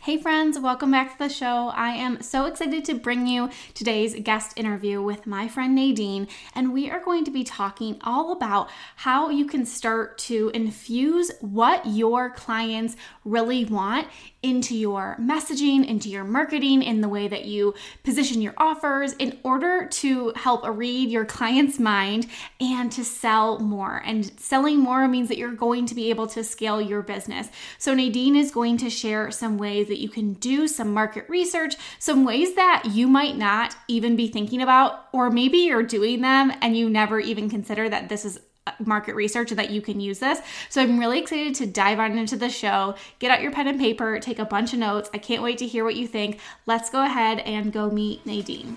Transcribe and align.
Hey, 0.00 0.16
friends, 0.16 0.60
welcome 0.60 0.92
back 0.92 1.12
to 1.12 1.18
the 1.18 1.28
show. 1.28 1.72
I 1.74 1.90
am 1.90 2.22
so 2.22 2.46
excited 2.46 2.84
to 2.84 2.94
bring 2.94 3.26
you 3.26 3.50
today's 3.74 4.14
guest 4.22 4.56
interview 4.56 5.02
with 5.02 5.26
my 5.26 5.48
friend 5.48 5.74
Nadine, 5.74 6.28
and 6.54 6.72
we 6.72 6.88
are 6.88 7.00
going 7.00 7.24
to 7.24 7.32
be 7.32 7.42
talking 7.42 7.98
all 8.04 8.30
about 8.30 8.70
how 8.94 9.28
you 9.28 9.44
can 9.44 9.66
start 9.66 10.16
to 10.18 10.52
infuse 10.54 11.32
what 11.40 11.84
your 11.84 12.30
clients 12.30 12.96
really 13.24 13.64
want 13.64 14.06
into 14.40 14.76
your 14.76 15.16
messaging, 15.20 15.84
into 15.84 16.08
your 16.08 16.22
marketing, 16.22 16.82
in 16.84 17.00
the 17.00 17.08
way 17.08 17.26
that 17.26 17.44
you 17.44 17.74
position 18.04 18.40
your 18.40 18.54
offers 18.56 19.14
in 19.14 19.36
order 19.42 19.88
to 19.88 20.32
help 20.36 20.64
read 20.64 21.10
your 21.10 21.24
client's 21.24 21.80
mind 21.80 22.28
and 22.60 22.92
to 22.92 23.04
sell 23.04 23.58
more. 23.58 24.00
And 24.06 24.30
selling 24.38 24.78
more 24.78 25.08
means 25.08 25.28
that 25.28 25.38
you're 25.38 25.50
going 25.50 25.86
to 25.86 25.94
be 25.94 26.08
able 26.08 26.28
to 26.28 26.44
scale 26.44 26.80
your 26.80 27.02
business. 27.02 27.48
So, 27.78 27.94
Nadine 27.94 28.36
is 28.36 28.52
going 28.52 28.76
to 28.78 28.90
share 28.90 29.32
some 29.32 29.58
ways 29.58 29.87
that 29.88 30.00
you 30.00 30.08
can 30.08 30.34
do 30.34 30.68
some 30.68 30.92
market 30.92 31.28
research, 31.28 31.74
some 31.98 32.24
ways 32.24 32.54
that 32.54 32.84
you 32.90 33.08
might 33.08 33.36
not 33.36 33.76
even 33.88 34.16
be 34.16 34.28
thinking 34.28 34.62
about, 34.62 35.06
or 35.12 35.30
maybe 35.30 35.58
you're 35.58 35.82
doing 35.82 36.20
them 36.20 36.52
and 36.62 36.76
you 36.76 36.88
never 36.88 37.20
even 37.20 37.50
consider 37.50 37.88
that 37.88 38.08
this 38.08 38.24
is 38.24 38.40
market 38.84 39.14
research 39.14 39.50
and 39.50 39.58
that 39.58 39.70
you 39.70 39.80
can 39.80 40.00
use 40.00 40.18
this. 40.18 40.40
So 40.68 40.82
I'm 40.82 40.98
really 40.98 41.18
excited 41.18 41.54
to 41.56 41.66
dive 41.66 41.98
on 41.98 42.18
into 42.18 42.36
the 42.36 42.50
show. 42.50 42.96
Get 43.18 43.30
out 43.30 43.42
your 43.42 43.52
pen 43.52 43.66
and 43.66 43.80
paper, 43.80 44.18
take 44.20 44.38
a 44.38 44.44
bunch 44.44 44.72
of 44.72 44.78
notes. 44.78 45.10
I 45.14 45.18
can't 45.18 45.42
wait 45.42 45.58
to 45.58 45.66
hear 45.66 45.84
what 45.84 45.96
you 45.96 46.06
think. 46.06 46.38
Let's 46.66 46.90
go 46.90 47.02
ahead 47.02 47.40
and 47.40 47.72
go 47.72 47.90
meet 47.90 48.24
Nadine. 48.26 48.76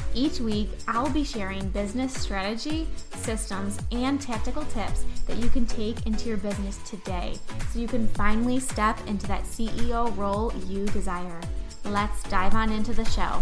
Each 0.13 0.41
week, 0.41 0.69
I'll 0.89 1.09
be 1.09 1.23
sharing 1.23 1.69
business 1.69 2.13
strategy, 2.13 2.85
systems, 3.15 3.79
and 3.93 4.21
tactical 4.21 4.65
tips 4.65 5.05
that 5.25 5.37
you 5.37 5.47
can 5.49 5.65
take 5.65 6.05
into 6.05 6.27
your 6.27 6.37
business 6.37 6.77
today 6.79 7.37
so 7.71 7.79
you 7.79 7.87
can 7.87 8.07
finally 8.09 8.59
step 8.59 8.99
into 9.07 9.25
that 9.27 9.43
CEO 9.43 10.15
role 10.17 10.51
you 10.67 10.85
desire. 10.87 11.39
Let's 11.85 12.23
dive 12.23 12.55
on 12.55 12.73
into 12.73 12.91
the 12.91 13.05
show. 13.05 13.41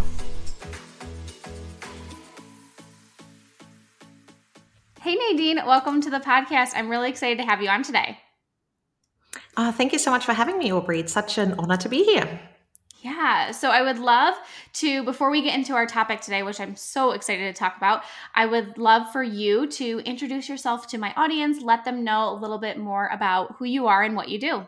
Hey 5.02 5.16
Nadine, 5.16 5.66
welcome 5.66 6.02
to 6.02 6.12
the 6.12 6.20
podcast. 6.20 6.74
I'm 6.76 6.88
really 6.88 7.10
excited 7.10 7.40
to 7.40 7.46
have 7.46 7.64
you 7.64 7.70
on 7.70 7.82
today. 7.82 8.20
Uh, 9.58 9.72
thank 9.72 9.92
you 9.92 9.98
so 9.98 10.12
much 10.12 10.24
for 10.24 10.34
having 10.34 10.60
me, 10.60 10.72
Aubrey. 10.72 11.00
It's 11.00 11.12
such 11.12 11.40
an 11.40 11.56
honor 11.58 11.78
to 11.78 11.90
be 11.90 12.04
here. 12.04 12.40
Yeah. 13.02 13.52
So 13.52 13.70
I 13.70 13.82
would 13.82 13.98
love 14.00 14.36
to, 14.74 15.04
before 15.04 15.32
we 15.32 15.42
get 15.42 15.56
into 15.56 15.74
our 15.74 15.86
topic 15.86 16.20
today, 16.20 16.44
which 16.44 16.60
I'm 16.60 16.76
so 16.76 17.12
excited 17.12 17.54
to 17.54 17.58
talk 17.58 17.78
about, 17.78 18.04
I 18.36 18.46
would 18.46 18.78
love 18.78 19.12
for 19.12 19.24
you 19.24 19.68
to 19.68 20.00
introduce 20.00 20.50
yourself 20.50 20.88
to 20.88 20.98
my 20.98 21.14
audience, 21.16 21.62
let 21.62 21.86
them 21.86 22.04
know 22.04 22.30
a 22.30 22.36
little 22.36 22.58
bit 22.58 22.78
more 22.78 23.08
about 23.08 23.56
who 23.58 23.66
you 23.66 23.88
are 23.88 24.04
and 24.04 24.16
what 24.16 24.30
you 24.30 24.40
do. 24.40 24.68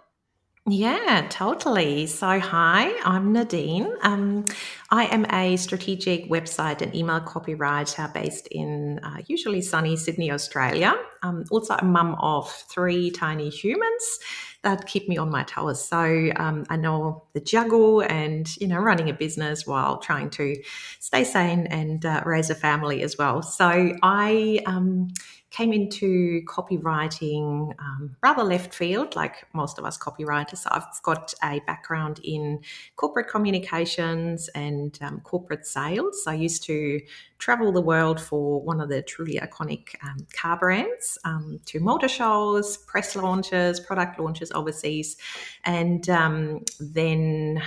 Yeah, 0.70 1.26
totally. 1.30 2.06
So, 2.06 2.40
hi, 2.40 2.96
I'm 3.04 3.34
Nadine. 3.34 3.92
Um, 4.04 4.46
I 4.92 5.06
am 5.06 5.26
a 5.34 5.58
strategic 5.58 6.30
website 6.30 6.84
and 6.84 6.94
email 6.94 7.20
copywriter 7.20 8.14
based 8.14 8.48
in 8.52 9.00
uh, 9.04 9.18
usually 9.26 9.62
sunny 9.62 9.98
Sydney, 9.98 10.32
Australia. 10.32 10.94
I'm 11.24 11.46
also 11.50 11.74
a 11.74 11.84
mum 11.84 12.16
of 12.20 12.48
three 12.70 13.10
tiny 13.10 13.50
humans 13.50 14.20
that 14.64 14.86
keep 14.86 15.10
me 15.10 15.18
on 15.18 15.30
my 15.30 15.44
toes. 15.44 15.88
So, 15.88 16.32
um, 16.36 16.66
I 16.70 16.78
know 16.78 17.24
the 17.34 17.40
juggle 17.40 18.02
and, 18.02 18.56
you 18.58 18.68
know, 18.68 18.78
running 18.78 19.10
a 19.10 19.14
business 19.14 19.66
while 19.66 19.98
trying 19.98 20.30
to 20.32 20.56
stay 21.00 21.24
sane 21.24 21.68
and 21.68 22.06
uh, 22.06 22.22
raise 22.26 22.50
a 22.50 22.56
family 22.56 23.02
as 23.02 23.18
well. 23.18 23.42
So, 23.42 23.94
I, 24.04 24.62
um, 24.66 25.10
came 25.52 25.74
into 25.74 26.42
copywriting 26.46 27.78
um, 27.78 28.16
rather 28.24 28.42
left 28.42 28.74
field, 28.74 29.16
like 29.18 29.46
most 29.54 29.78
of 29.78 29.84
us 29.86 29.98
copywriters. 29.98 30.60
So 30.60 30.70
I've 30.72 30.86
got 31.04 31.34
a 31.44 31.60
background 31.68 32.22
in 32.24 32.62
corporate 32.96 33.28
communications 33.28 34.48
and 34.56 34.98
um, 35.02 35.20
corporate 35.20 35.68
sales. 35.68 36.24
I 36.26 36.36
used 36.36 36.64
to 36.64 37.02
travel 37.38 37.74
the 37.74 37.82
world 37.82 38.22
for 38.22 38.62
one 38.62 38.80
of 38.80 38.88
the 38.88 39.02
truly 39.02 39.40
iconic 39.40 39.96
um, 40.04 40.26
car 40.34 40.58
brands 40.58 41.18
um, 41.26 41.60
to 41.66 41.82
motor 41.82 42.08
shows, 42.08 42.78
press 42.78 43.16
launches, 43.16 43.80
product 43.82 44.20
launches 44.20 44.54
overseas, 44.54 45.18
and 45.66 46.08
um, 46.10 46.64
then 46.80 47.62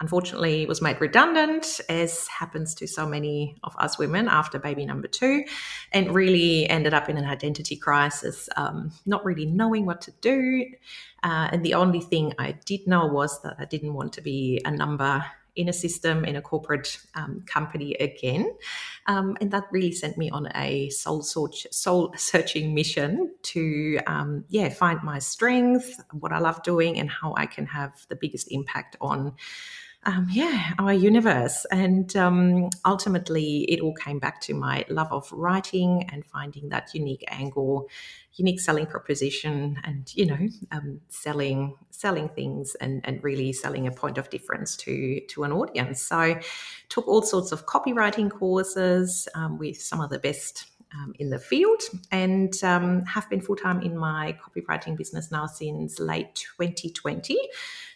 unfortunately 0.00 0.66
was 0.66 0.80
made 0.80 1.00
redundant, 1.00 1.80
as 1.88 2.26
happens 2.28 2.74
to 2.74 2.86
so 2.86 3.06
many 3.06 3.56
of 3.62 3.76
us 3.78 3.98
women 3.98 4.28
after 4.28 4.58
baby 4.58 4.84
number 4.84 5.08
two, 5.08 5.44
and 5.92 6.14
really 6.14 6.68
ended 6.68 6.94
up 6.94 7.08
in 7.08 7.16
an 7.16 7.24
identity 7.24 7.76
crisis, 7.76 8.48
um, 8.56 8.90
not 9.06 9.24
really 9.24 9.46
knowing 9.46 9.86
what 9.86 10.00
to 10.00 10.12
do. 10.20 10.64
Uh, 11.22 11.48
and 11.52 11.64
the 11.64 11.74
only 11.74 12.00
thing 12.00 12.32
I 12.38 12.52
did 12.64 12.86
know 12.86 13.06
was 13.06 13.42
that 13.42 13.56
I 13.58 13.66
didn't 13.66 13.94
want 13.94 14.12
to 14.14 14.22
be 14.22 14.60
a 14.64 14.70
number 14.70 15.24
in 15.56 15.68
a 15.68 15.72
system 15.72 16.24
in 16.24 16.36
a 16.36 16.42
corporate 16.42 16.98
um, 17.14 17.42
company 17.46 17.94
again. 17.94 18.50
Um, 19.06 19.36
and 19.40 19.50
that 19.50 19.64
really 19.70 19.92
sent 19.92 20.16
me 20.16 20.30
on 20.30 20.48
a 20.54 20.88
soul, 20.90 21.22
search, 21.22 21.66
soul 21.70 22.14
searching 22.16 22.74
mission 22.74 23.34
to, 23.42 23.98
um, 24.06 24.44
yeah, 24.48 24.68
find 24.68 25.02
my 25.02 25.18
strength, 25.18 26.00
what 26.12 26.32
I 26.32 26.38
love 26.38 26.62
doing, 26.62 26.98
and 26.98 27.10
how 27.10 27.34
I 27.36 27.46
can 27.46 27.66
have 27.66 28.06
the 28.08 28.16
biggest 28.16 28.50
impact 28.50 28.96
on 29.00 29.34
um, 30.04 30.28
yeah, 30.30 30.72
our 30.78 30.94
universe. 30.94 31.66
And 31.70 32.14
um, 32.16 32.70
ultimately, 32.86 33.64
it 33.68 33.80
all 33.80 33.94
came 33.94 34.18
back 34.18 34.40
to 34.42 34.54
my 34.54 34.84
love 34.88 35.12
of 35.12 35.30
writing 35.30 36.08
and 36.10 36.24
finding 36.24 36.70
that 36.70 36.94
unique 36.94 37.22
angle, 37.28 37.88
unique 38.34 38.60
selling 38.60 38.86
proposition, 38.86 39.78
and 39.84 40.10
you 40.14 40.24
know, 40.24 40.48
um, 40.72 41.00
selling 41.08 41.76
selling 41.90 42.30
things 42.30 42.74
and 42.76 43.02
and 43.04 43.22
really 43.22 43.52
selling 43.52 43.86
a 43.86 43.90
point 43.90 44.16
of 44.16 44.30
difference 44.30 44.74
to 44.76 45.20
to 45.28 45.44
an 45.44 45.52
audience. 45.52 46.00
So, 46.00 46.40
took 46.88 47.06
all 47.06 47.22
sorts 47.22 47.52
of 47.52 47.66
copywriting 47.66 48.30
courses 48.30 49.28
um, 49.34 49.58
with 49.58 49.80
some 49.80 50.00
of 50.00 50.08
the 50.08 50.18
best 50.18 50.66
um, 50.94 51.12
in 51.18 51.30
the 51.30 51.38
field 51.38 51.82
and 52.10 52.52
um, 52.64 53.04
have 53.04 53.28
been 53.30 53.40
full 53.40 53.56
time 53.56 53.80
in 53.82 53.96
my 53.96 54.36
copywriting 54.42 54.96
business 54.96 55.30
now 55.30 55.46
since 55.46 56.00
late 56.00 56.34
2020. 56.34 57.36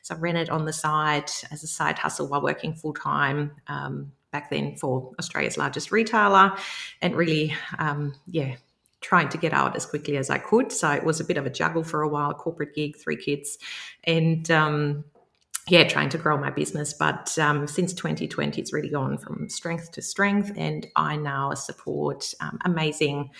So 0.04 0.14
I 0.14 0.18
ran 0.18 0.36
it 0.36 0.50
on 0.50 0.66
the 0.66 0.72
side 0.72 1.30
as 1.50 1.64
a 1.64 1.66
side 1.66 1.98
hustle 1.98 2.28
while 2.28 2.42
working 2.42 2.74
full 2.74 2.92
time. 2.92 3.52
Um, 3.68 4.12
back 4.32 4.50
then 4.50 4.76
for 4.76 5.12
Australia's 5.18 5.56
largest 5.56 5.90
retailer, 5.92 6.52
and 7.00 7.14
really, 7.14 7.54
um, 7.78 8.14
yeah, 8.26 8.56
trying 9.00 9.30
to 9.30 9.38
get 9.38 9.54
out 9.54 9.76
as 9.76 9.86
quickly 9.86 10.18
as 10.18 10.28
I 10.28 10.38
could. 10.38 10.72
So 10.72 10.90
it 10.90 11.04
was 11.04 11.20
a 11.20 11.24
bit 11.24 11.38
of 11.38 11.46
a 11.46 11.50
juggle 11.50 11.84
for 11.84 12.02
a 12.02 12.08
while, 12.08 12.34
corporate 12.34 12.74
gig, 12.74 12.96
three 12.98 13.16
kids, 13.16 13.56
and 14.02 14.50
um, 14.50 15.04
yeah, 15.68 15.88
trying 15.88 16.10
to 16.10 16.18
grow 16.18 16.36
my 16.36 16.50
business. 16.50 16.92
But 16.92 17.38
um, 17.38 17.66
since 17.66 17.94
2020, 17.94 18.60
it's 18.60 18.74
really 18.74 18.90
gone 18.90 19.16
from 19.16 19.48
strength 19.48 19.92
to 19.92 20.02
strength. 20.02 20.52
And 20.56 20.86
I 20.96 21.16
now 21.16 21.54
support 21.54 22.34
um, 22.40 22.58
amazing 22.66 23.30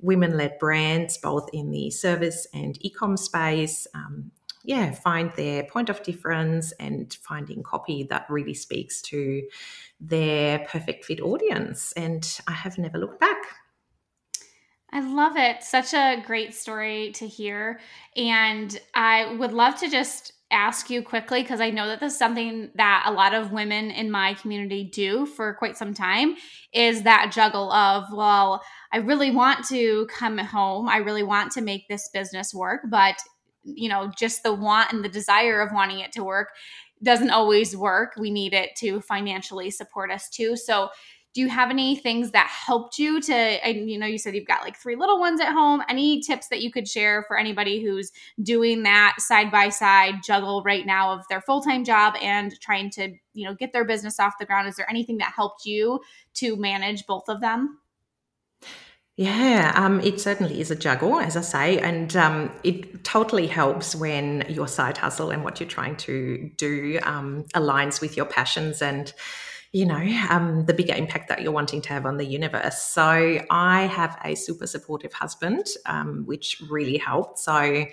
women 0.00 0.38
led 0.38 0.58
brands, 0.58 1.18
both 1.18 1.50
in 1.52 1.70
the 1.70 1.90
service 1.90 2.46
and 2.54 2.78
e 2.80 2.88
com 2.88 3.18
space. 3.18 3.86
Yeah, 4.66 4.92
find 4.92 5.30
their 5.36 5.64
point 5.64 5.90
of 5.90 6.02
difference 6.02 6.72
and 6.80 7.12
finding 7.22 7.62
copy 7.62 8.06
that 8.08 8.26
really 8.30 8.54
speaks 8.54 9.02
to 9.02 9.42
their 10.00 10.60
perfect 10.60 11.04
fit 11.04 11.20
audience. 11.20 11.92
And 11.92 12.26
I 12.48 12.52
have 12.52 12.78
never 12.78 12.96
looked 12.98 13.20
back. 13.20 13.36
I 14.90 15.00
love 15.00 15.36
it. 15.36 15.62
Such 15.62 15.92
a 15.92 16.22
great 16.24 16.54
story 16.54 17.10
to 17.16 17.26
hear. 17.26 17.80
And 18.16 18.80
I 18.94 19.34
would 19.34 19.52
love 19.52 19.74
to 19.80 19.90
just 19.90 20.32
ask 20.50 20.88
you 20.88 21.02
quickly 21.02 21.42
because 21.42 21.60
I 21.60 21.70
know 21.70 21.88
that 21.88 22.00
this 22.00 22.12
is 22.12 22.18
something 22.18 22.70
that 22.76 23.04
a 23.06 23.12
lot 23.12 23.34
of 23.34 23.50
women 23.50 23.90
in 23.90 24.10
my 24.10 24.34
community 24.34 24.84
do 24.84 25.26
for 25.26 25.54
quite 25.54 25.76
some 25.76 25.94
time 25.94 26.36
is 26.72 27.02
that 27.02 27.32
juggle 27.34 27.72
of, 27.72 28.04
well, 28.12 28.62
I 28.92 28.98
really 28.98 29.32
want 29.32 29.66
to 29.68 30.06
come 30.06 30.38
home. 30.38 30.88
I 30.88 30.98
really 30.98 31.24
want 31.24 31.50
to 31.52 31.60
make 31.60 31.88
this 31.88 32.08
business 32.14 32.54
work, 32.54 32.82
but 32.88 33.16
you 33.64 33.88
know, 33.88 34.10
just 34.18 34.42
the 34.42 34.52
want 34.52 34.92
and 34.92 35.04
the 35.04 35.08
desire 35.08 35.60
of 35.60 35.72
wanting 35.72 36.00
it 36.00 36.12
to 36.12 36.24
work 36.24 36.48
doesn't 37.02 37.30
always 37.30 37.76
work. 37.76 38.14
We 38.18 38.30
need 38.30 38.54
it 38.54 38.70
to 38.78 39.00
financially 39.00 39.70
support 39.70 40.10
us 40.10 40.28
too. 40.28 40.56
So 40.56 40.90
do 41.34 41.40
you 41.40 41.48
have 41.48 41.70
any 41.70 41.96
things 41.96 42.30
that 42.30 42.46
helped 42.48 42.98
you 42.98 43.20
to 43.20 43.58
you 43.68 43.98
know 43.98 44.06
you 44.06 44.18
said 44.18 44.34
you've 44.34 44.46
got 44.46 44.62
like 44.62 44.76
three 44.76 44.96
little 44.96 45.18
ones 45.18 45.40
at 45.40 45.52
home 45.52 45.82
any 45.88 46.20
tips 46.20 46.48
that 46.48 46.62
you 46.62 46.70
could 46.70 46.88
share 46.88 47.24
for 47.26 47.36
anybody 47.36 47.82
who's 47.82 48.12
doing 48.42 48.84
that 48.84 49.16
side 49.18 49.50
by 49.50 49.68
side 49.68 50.14
juggle 50.24 50.62
right 50.64 50.86
now 50.86 51.12
of 51.12 51.24
their 51.28 51.40
full-time 51.40 51.84
job 51.84 52.14
and 52.22 52.58
trying 52.60 52.88
to 52.88 53.12
you 53.34 53.44
know 53.46 53.54
get 53.54 53.72
their 53.72 53.84
business 53.84 54.20
off 54.20 54.38
the 54.38 54.46
ground 54.46 54.68
is 54.68 54.76
there 54.76 54.88
anything 54.88 55.18
that 55.18 55.32
helped 55.34 55.66
you 55.66 56.00
to 56.34 56.56
manage 56.56 57.04
both 57.06 57.28
of 57.28 57.40
them 57.40 57.78
yeah, 59.16 59.72
um, 59.76 60.00
it 60.00 60.20
certainly 60.20 60.60
is 60.60 60.72
a 60.72 60.76
juggle, 60.76 61.20
as 61.20 61.36
I 61.36 61.40
say, 61.40 61.78
and 61.78 62.16
um, 62.16 62.50
it 62.64 63.04
totally 63.04 63.46
helps 63.46 63.94
when 63.94 64.44
your 64.48 64.66
side 64.66 64.96
hustle 64.98 65.30
and 65.30 65.44
what 65.44 65.60
you're 65.60 65.68
trying 65.68 65.96
to 65.98 66.50
do 66.56 66.98
um, 67.04 67.44
aligns 67.54 68.00
with 68.00 68.16
your 68.16 68.26
passions 68.26 68.82
and 68.82 69.12
you 69.74 69.84
know, 69.84 70.06
um, 70.30 70.66
the 70.66 70.72
bigger 70.72 70.94
impact 70.94 71.28
that 71.28 71.42
you're 71.42 71.50
wanting 71.50 71.82
to 71.82 71.88
have 71.88 72.06
on 72.06 72.16
the 72.16 72.24
universe. 72.24 72.80
So 72.80 73.40
I 73.50 73.86
have 73.86 74.16
a 74.24 74.36
super 74.36 74.68
supportive 74.68 75.12
husband, 75.12 75.66
um, 75.86 76.22
which 76.26 76.62
really 76.70 76.96
helped. 76.96 77.40
So 77.40 77.84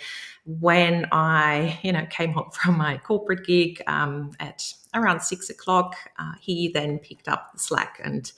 when 0.45 1.07
I, 1.11 1.79
you 1.81 1.91
know, 1.91 2.05
came 2.05 2.33
home 2.33 2.51
from 2.53 2.77
my 2.77 2.99
corporate 2.99 3.47
gig 3.47 3.81
um, 3.87 4.31
at 4.39 4.71
around 4.93 5.21
six 5.21 5.49
o'clock, 5.49 5.95
uh, 6.19 6.33
he 6.39 6.67
then 6.67 6.99
picked 6.99 7.27
up 7.27 7.53
the 7.53 7.59
slack, 7.59 7.99
and 8.03 8.31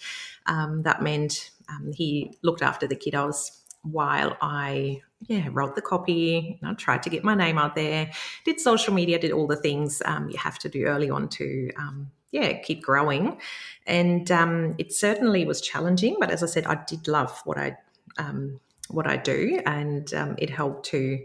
that 0.47 1.01
meant 1.01 1.51
um, 1.69 1.91
he 1.93 2.37
looked 2.43 2.61
after 2.61 2.87
the 2.87 2.95
kiddos 2.95 3.63
while 3.83 4.37
I 4.41 5.01
yeah 5.27 5.47
wrote 5.51 5.75
the 5.75 5.81
copy, 5.81 6.59
know, 6.61 6.73
tried 6.73 7.03
to 7.03 7.09
get 7.09 7.23
my 7.23 7.35
name 7.35 7.57
out 7.57 7.75
there, 7.75 8.11
did 8.45 8.59
social 8.59 8.93
media, 8.93 9.19
did 9.19 9.31
all 9.31 9.47
the 9.47 9.55
things 9.55 10.01
um, 10.05 10.29
you 10.29 10.37
have 10.37 10.57
to 10.59 10.69
do 10.69 10.85
early 10.85 11.09
on 11.09 11.29
to 11.29 11.69
um, 11.77 12.11
yeah 12.31 12.53
keep 12.53 12.81
growing. 12.81 13.39
And 13.85 14.29
um, 14.31 14.75
it 14.77 14.93
certainly 14.93 15.45
was 15.45 15.61
challenging, 15.61 16.17
but 16.19 16.31
as 16.31 16.43
I 16.43 16.47
said, 16.47 16.65
I 16.65 16.83
did 16.87 17.07
love 17.07 17.41
what 17.43 17.57
I 17.57 17.77
um, 18.17 18.59
what 18.89 19.07
I 19.07 19.17
do, 19.17 19.59
and 19.65 20.11
um, 20.13 20.35
it 20.37 20.49
helped 20.49 20.85
to 20.87 21.19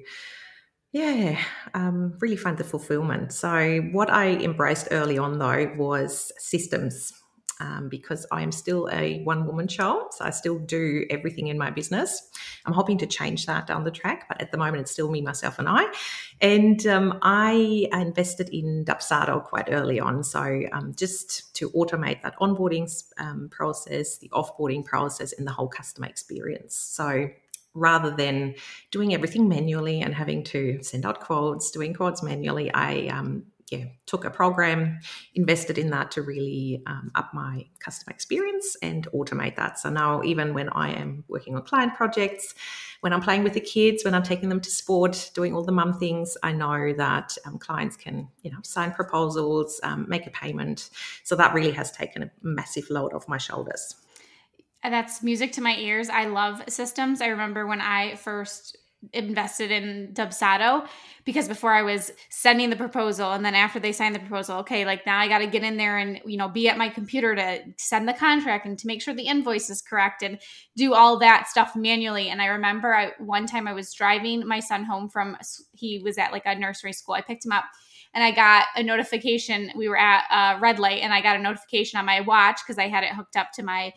yeah 0.93 1.39
really 2.21 2.37
find 2.37 2.59
the 2.59 2.65
fulfillment. 2.65 3.33
So 3.33 3.79
what 3.93 4.11
I 4.11 4.31
embraced 4.31 4.89
early 4.91 5.19
on 5.19 5.39
though 5.39 5.73
was 5.77 6.33
systems 6.39 7.13
um, 7.61 7.89
because 7.89 8.27
I 8.31 8.43
am 8.43 8.53
still 8.53 8.89
a 8.93 9.23
one 9.25 9.47
woman 9.47 9.69
show. 9.69 10.09
So 10.13 10.25
I 10.25 10.31
still 10.31 10.59
do 10.59 11.07
everything 11.11 11.49
in 11.49 11.59
my 11.59 11.71
business. 11.71 12.31
I'm 12.67 12.73
hoping 12.73 12.99
to 12.99 13.07
change 13.07 13.47
that 13.47 13.67
down 13.67 13.85
the 13.85 13.91
track, 13.91 14.27
but 14.29 14.41
at 14.41 14.53
the 14.53 14.59
moment 14.59 14.83
it's 14.83 14.93
still 14.93 15.11
me, 15.11 15.21
myself, 15.21 15.59
and 15.59 15.69
I. 15.69 15.85
And 16.41 16.87
um, 16.87 17.19
I 17.23 17.89
invested 17.93 18.49
in 18.51 18.85
Dubsado 18.85 19.45
quite 19.45 19.69
early 19.71 19.99
on. 20.01 20.23
So 20.23 20.63
um, 20.73 20.95
just 20.95 21.55
to 21.57 21.71
automate 21.71 22.23
that 22.23 22.37
onboarding 22.39 22.89
um, 23.19 23.49
process, 23.51 24.19
the 24.19 24.29
offboarding 24.31 24.85
process, 24.85 25.33
and 25.33 25.47
the 25.47 25.53
whole 25.53 25.69
customer 25.69 26.07
experience. 26.07 26.77
So 26.77 27.29
rather 27.75 28.11
than 28.11 28.55
doing 28.91 29.15
everything 29.15 29.49
manually 29.49 30.01
and 30.01 30.15
having 30.15 30.43
to 30.43 30.83
send 30.83 31.07
out 31.07 31.21
quotes, 31.21 31.71
doing 31.71 31.95
quotes 31.95 32.23
manually, 32.23 32.73
I 32.73 33.09
um, 33.09 33.45
yeah, 33.71 33.85
took 34.07 34.25
a 34.25 34.31
program, 34.31 35.01
invested 35.35 35.79
in 35.79 35.91
that 35.91 36.11
to 36.13 36.23
really 36.23 36.83
um, 36.87 37.11
up 37.15 37.35
my 37.35 37.67
customer 37.81 38.13
experience 38.15 38.77
and 38.83 39.07
automate 39.13 39.57
that. 39.57 39.79
So 39.79 39.91
now, 39.91 40.23
even 40.23 40.55
when 40.55 40.69
I 40.71 40.93
am 40.93 41.25
working 41.29 41.55
on 41.55 41.63
client 41.63 41.95
projects, 41.95 42.55
when 43.01 43.13
I'm 43.13 43.21
playing 43.21 43.45
with 43.45 43.53
the 43.53 43.61
kids, 43.61 44.05
when 44.05 44.15
I'm 44.15 44.23
taking 44.23 44.49
them 44.49 44.61
to 44.61 44.71
sport, 44.71 45.31
doing 45.35 45.55
all 45.55 45.65
the 45.65 45.73
mum 45.73 45.99
things, 45.99 46.37
I 46.43 46.53
know 46.53 46.93
that 46.95 47.37
um, 47.45 47.59
clients 47.59 47.97
can, 47.97 48.29
you 48.43 48.51
know, 48.51 48.59
sign 48.63 48.93
proposals, 48.93 49.81
um, 49.83 50.07
make 50.09 50.27
a 50.27 50.31
payment. 50.31 50.91
So 51.25 51.37
that 51.37 51.55
really 51.55 51.73
has 51.73 51.93
taken 51.93 52.23
a 52.23 52.31
massive 52.43 52.89
load 52.91 53.13
off 53.13 53.29
my 53.29 53.39
shoulders. 53.39 53.97
That's 54.83 55.23
music 55.23 55.53
to 55.53 55.61
my 55.61 55.77
ears. 55.77 56.09
I 56.09 56.27
love 56.27 56.63
systems. 56.69 57.21
I 57.21 57.27
remember 57.27 57.67
when 57.67 57.81
I 57.81 58.15
first 58.15 58.77
invested 59.13 59.71
in 59.71 60.13
Dubsado 60.13 60.87
because 61.25 61.47
before 61.47 61.73
I 61.73 61.83
was 61.83 62.11
sending 62.31 62.69
the 62.69 62.77
proposal 62.77 63.33
and 63.33 63.45
then 63.45 63.55
after 63.55 63.79
they 63.79 63.93
signed 63.93 64.15
the 64.15 64.21
proposal, 64.21 64.59
okay, 64.59 64.85
like 64.85 65.07
now 65.07 65.19
I 65.19 65.29
got 65.29 65.39
to 65.39 65.47
get 65.47 65.63
in 65.63 65.77
there 65.77 65.99
and 65.99 66.21
you 66.27 66.37
know 66.37 66.49
be 66.49 66.69
at 66.69 66.77
my 66.77 66.89
computer 66.89 67.35
to 67.37 67.61
send 67.79 68.09
the 68.09 68.13
contract 68.13 68.67
and 68.67 68.79
to 68.79 68.87
make 68.87 69.01
sure 69.01 69.15
the 69.15 69.29
invoice 69.29 69.71
is 69.71 69.83
correct 69.83 70.23
and 70.23 70.41
do 70.77 70.95
all 70.95 71.19
that 71.21 71.49
stuff 71.49 71.77
manually. 71.77 72.29
And 72.29 72.43
I 72.43 72.47
remember 72.47 72.95
I 72.95 73.13
one 73.19 73.47
time 73.47 73.69
I 73.69 73.73
was 73.73 73.93
driving 73.93 74.47
my 74.47 74.61
son 74.61 74.85
home 74.85 75.09
from 75.09 75.37
he 75.73 76.01
was 76.01 76.19
at 76.19 76.33
like 76.33 76.47
a 76.47 76.57
nursery 76.57 76.93
school. 76.93 77.15
I 77.15 77.21
picked 77.21 77.47
him 77.47 77.53
up 77.53 77.65
and 78.15 78.25
I 78.25 78.33
got 78.33 78.67
a 78.75 78.83
notification. 78.83 79.71
We 79.77 79.89
were 79.89 79.99
at 79.99 80.25
a 80.31 80.61
red 80.61 80.79
light 80.81 81.03
and 81.03 81.13
I 81.13 81.21
got 81.21 81.37
a 81.37 81.43
notification 81.43 81.99
on 81.99 82.07
my 82.07 82.21
watch 82.21 82.61
because 82.65 82.79
I 82.79 82.89
had 82.89 83.05
it 83.05 83.13
hooked 83.13 83.37
up 83.37 83.53
to 83.53 83.63
my 83.63 83.93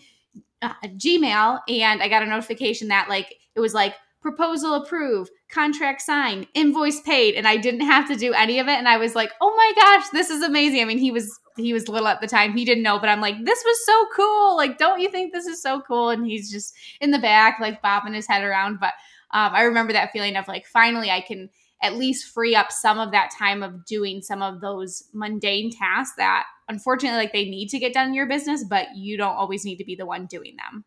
uh, 0.62 0.74
Gmail 0.86 1.60
and 1.68 2.04
I 2.04 2.08
got 2.08 2.22
a 2.22 2.28
notification 2.28 2.90
that 2.90 3.10
like 3.10 3.34
it 3.56 3.60
was 3.60 3.74
like 3.74 3.96
proposal 4.22 4.76
approved, 4.76 5.32
contract 5.52 6.02
signed, 6.02 6.48
invoice 6.54 7.02
paid, 7.02 7.36
and 7.36 7.48
I 7.48 7.58
didn't 7.58 7.82
have 7.82 8.08
to 8.08 8.16
do 8.16 8.34
any 8.34 8.60
of 8.60 8.68
it. 8.68 8.78
And 8.78 8.88
I 8.88 8.98
was 8.98 9.16
like, 9.16 9.32
oh 9.42 9.54
my 9.56 9.74
gosh, 9.76 10.10
this 10.10 10.30
is 10.30 10.44
amazing. 10.44 10.82
I 10.82 10.86
mean, 10.86 11.00
he 11.00 11.12
was 11.12 11.40
he 11.58 11.74
was 11.74 11.90
little 11.90 12.08
at 12.08 12.22
the 12.22 12.28
time, 12.28 12.56
he 12.56 12.64
didn't 12.64 12.84
know, 12.84 12.98
but 12.98 13.10
I'm 13.10 13.20
like, 13.20 13.36
this 13.44 13.62
was 13.66 13.86
so 13.86 14.08
cool. 14.16 14.56
Like, 14.56 14.78
don't 14.78 15.02
you 15.02 15.10
think 15.10 15.34
this 15.34 15.46
is 15.46 15.62
so 15.62 15.82
cool? 15.82 16.10
And 16.10 16.26
he's 16.26 16.50
just 16.50 16.74
in 17.02 17.12
the 17.12 17.20
back, 17.20 17.60
like 17.60 17.82
bobbing 17.82 18.14
his 18.14 18.28
head 18.28 18.44
around. 18.44 18.80
But 18.80 18.94
um, 19.32 19.54
I 19.54 19.64
remember 19.64 19.92
that 19.94 20.12
feeling 20.12 20.38
of 20.38 20.48
like, 20.48 20.66
finally, 20.66 21.12
I 21.12 21.22
can 21.22 21.50
at 21.82 21.96
least 21.96 22.32
free 22.32 22.56
up 22.56 22.72
some 22.72 23.00
of 23.00 23.12
that 23.12 23.32
time 23.38 23.64
of 23.64 23.86
doing 23.86 24.22
some 24.22 24.42
of 24.42 24.62
those 24.62 25.04
mundane 25.14 25.72
tasks 25.72 26.16
that 26.18 26.46
unfortunately 26.70 27.18
like 27.18 27.34
they 27.34 27.46
need 27.46 27.70
to 27.70 27.80
get 27.80 27.94
done 27.94 28.10
in 28.10 28.14
your 28.14 28.28
business 28.28 28.64
but 28.64 28.88
you 28.96 29.18
don't 29.18 29.36
always 29.36 29.66
need 29.66 29.78
to 29.78 29.84
be 29.84 29.96
the 29.96 30.06
one 30.06 30.28
doing 30.28 30.56
them 30.58 30.86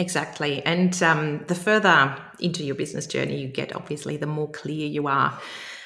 Exactly. 0.00 0.64
And 0.64 1.00
um, 1.02 1.44
the 1.46 1.54
further 1.54 2.16
into 2.38 2.64
your 2.64 2.74
business 2.74 3.06
journey 3.06 3.38
you 3.38 3.48
get, 3.48 3.76
obviously, 3.76 4.16
the 4.16 4.26
more 4.26 4.50
clear 4.50 4.86
you 4.86 5.06
are 5.08 5.38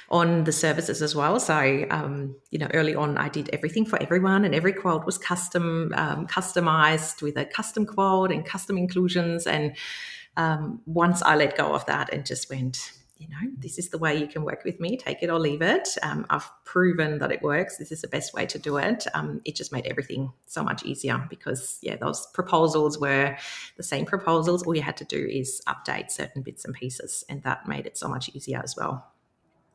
on 0.08 0.44
the 0.44 0.52
services 0.52 1.02
as 1.02 1.16
well. 1.16 1.40
So, 1.40 1.84
um, 1.90 2.36
you 2.52 2.60
know, 2.60 2.68
early 2.72 2.94
on, 2.94 3.18
I 3.18 3.28
did 3.28 3.50
everything 3.52 3.84
for 3.84 4.00
everyone, 4.00 4.44
and 4.44 4.54
every 4.54 4.72
quote 4.72 5.04
was 5.04 5.18
custom, 5.18 5.92
um, 5.96 6.28
customized 6.28 7.22
with 7.22 7.36
a 7.36 7.44
custom 7.44 7.86
quote 7.86 8.30
and 8.30 8.46
custom 8.46 8.78
inclusions. 8.78 9.48
And 9.48 9.76
um, 10.36 10.80
once 10.86 11.20
I 11.20 11.34
let 11.34 11.56
go 11.56 11.74
of 11.74 11.84
that 11.86 12.12
and 12.12 12.24
just 12.24 12.48
went, 12.48 12.92
you 13.16 13.28
know, 13.28 13.52
this 13.58 13.78
is 13.78 13.90
the 13.90 13.98
way 13.98 14.16
you 14.16 14.26
can 14.26 14.42
work 14.42 14.64
with 14.64 14.80
me, 14.80 14.96
take 14.96 15.22
it 15.22 15.30
or 15.30 15.38
leave 15.38 15.62
it. 15.62 15.88
Um, 16.02 16.26
I've 16.30 16.48
proven 16.64 17.18
that 17.18 17.30
it 17.30 17.42
works. 17.42 17.76
This 17.76 17.92
is 17.92 18.02
the 18.02 18.08
best 18.08 18.34
way 18.34 18.44
to 18.46 18.58
do 18.58 18.76
it. 18.76 19.06
Um, 19.14 19.40
it 19.44 19.54
just 19.54 19.72
made 19.72 19.86
everything 19.86 20.32
so 20.46 20.62
much 20.62 20.84
easier 20.84 21.24
because, 21.30 21.78
yeah, 21.80 21.96
those 21.96 22.26
proposals 22.34 22.98
were 22.98 23.36
the 23.76 23.82
same 23.82 24.04
proposals. 24.04 24.64
All 24.64 24.74
you 24.74 24.82
had 24.82 24.96
to 24.98 25.04
do 25.04 25.26
is 25.30 25.62
update 25.68 26.10
certain 26.10 26.42
bits 26.42 26.64
and 26.64 26.74
pieces, 26.74 27.24
and 27.28 27.42
that 27.44 27.68
made 27.68 27.86
it 27.86 27.96
so 27.96 28.08
much 28.08 28.30
easier 28.30 28.60
as 28.62 28.74
well. 28.76 29.13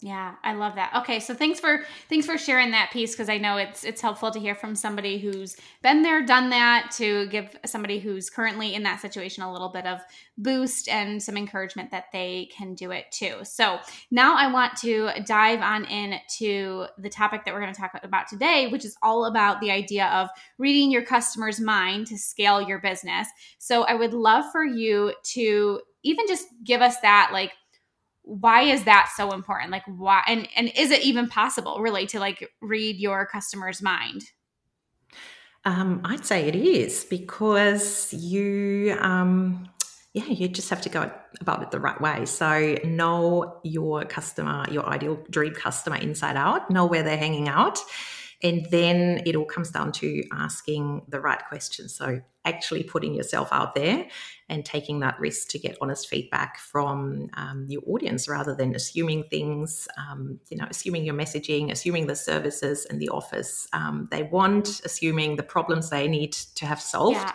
Yeah, 0.01 0.35
I 0.45 0.53
love 0.53 0.75
that. 0.75 0.95
Okay, 0.99 1.19
so 1.19 1.33
thanks 1.33 1.59
for 1.59 1.83
thanks 2.07 2.25
for 2.25 2.37
sharing 2.37 2.71
that 2.71 2.89
piece 2.91 3.11
because 3.11 3.27
I 3.27 3.37
know 3.37 3.57
it's 3.57 3.83
it's 3.83 3.99
helpful 3.99 4.31
to 4.31 4.39
hear 4.39 4.55
from 4.55 4.73
somebody 4.73 5.19
who's 5.19 5.57
been 5.83 6.03
there, 6.03 6.25
done 6.25 6.51
that, 6.51 6.91
to 6.97 7.27
give 7.27 7.53
somebody 7.65 7.99
who's 7.99 8.29
currently 8.29 8.73
in 8.73 8.83
that 8.83 9.01
situation 9.01 9.43
a 9.43 9.51
little 9.51 9.67
bit 9.67 9.85
of 9.85 9.99
boost 10.37 10.87
and 10.87 11.21
some 11.21 11.35
encouragement 11.35 11.91
that 11.91 12.05
they 12.13 12.49
can 12.55 12.75
do 12.75 12.91
it 12.91 13.11
too. 13.11 13.39
So 13.43 13.79
now 14.09 14.37
I 14.37 14.49
want 14.49 14.77
to 14.77 15.09
dive 15.25 15.59
on 15.59 15.83
into 15.83 16.85
the 16.97 17.09
topic 17.09 17.43
that 17.43 17.53
we're 17.53 17.61
going 17.61 17.73
to 17.73 17.79
talk 17.79 17.91
about 18.01 18.29
today, 18.29 18.67
which 18.67 18.85
is 18.85 18.95
all 19.03 19.25
about 19.25 19.59
the 19.59 19.69
idea 19.69 20.05
of 20.07 20.29
reading 20.57 20.91
your 20.91 21.03
customer's 21.03 21.59
mind 21.59 22.07
to 22.07 22.17
scale 22.17 22.61
your 22.61 22.79
business. 22.79 23.27
So 23.57 23.83
I 23.83 23.95
would 23.95 24.13
love 24.13 24.45
for 24.53 24.63
you 24.63 25.13
to 25.33 25.81
even 26.03 26.25
just 26.25 26.47
give 26.63 26.81
us 26.81 27.01
that 27.01 27.31
like 27.33 27.51
why 28.29 28.61
is 28.61 28.83
that 28.83 29.09
so 29.15 29.31
important 29.31 29.71
like 29.71 29.83
why 29.87 30.23
and 30.27 30.47
and 30.55 30.71
is 30.75 30.91
it 30.91 31.01
even 31.01 31.27
possible 31.27 31.79
really 31.79 32.05
to 32.05 32.19
like 32.19 32.47
read 32.61 32.97
your 32.97 33.25
customer's 33.25 33.81
mind 33.81 34.21
um, 35.65 36.01
i'd 36.05 36.25
say 36.25 36.47
it 36.47 36.55
is 36.55 37.05
because 37.05 38.13
you 38.13 38.95
um, 39.01 39.67
yeah, 40.13 40.25
you 40.25 40.47
just 40.47 40.69
have 40.69 40.81
to 40.81 40.89
go 40.89 41.11
about 41.39 41.61
it 41.61 41.71
the 41.71 41.79
right 41.79 41.99
way. 42.01 42.25
So 42.25 42.77
know 42.83 43.59
your 43.63 44.05
customer, 44.05 44.65
your 44.71 44.87
ideal 44.87 45.19
dream 45.29 45.53
customer 45.53 45.97
inside 45.97 46.35
out, 46.35 46.69
know 46.71 46.85
where 46.87 47.03
they're 47.03 47.17
hanging 47.17 47.47
out. 47.47 47.79
And 48.41 48.65
then 48.71 49.21
it 49.25 49.35
all 49.35 49.45
comes 49.45 49.69
down 49.69 49.91
to 49.93 50.23
asking 50.31 51.01
the 51.09 51.19
right 51.19 51.41
questions. 51.49 51.93
So 51.93 52.21
actually 52.45 52.83
putting 52.83 53.13
yourself 53.13 53.49
out 53.51 53.75
there 53.75 54.07
and 54.47 54.65
taking 54.65 55.01
that 55.01 55.19
risk 55.19 55.49
to 55.49 55.59
get 55.59 55.77
honest 55.81 56.07
feedback 56.07 56.57
from 56.57 57.29
um, 57.33 57.65
your 57.67 57.81
audience 57.85 58.29
rather 58.29 58.55
than 58.55 58.73
assuming 58.75 59.23
things, 59.23 59.87
um, 59.97 60.39
you 60.49 60.57
know, 60.57 60.65
assuming 60.69 61.03
your 61.03 61.15
messaging, 61.15 61.69
assuming 61.69 62.07
the 62.07 62.15
services 62.15 62.85
and 62.89 62.99
the 63.01 63.09
offers 63.09 63.67
um, 63.73 64.07
they 64.09 64.23
want, 64.23 64.81
assuming 64.85 65.35
the 65.35 65.43
problems 65.43 65.89
they 65.89 66.07
need 66.07 66.31
to 66.31 66.65
have 66.65 66.81
solved. 66.81 67.17
Yeah. 67.17 67.33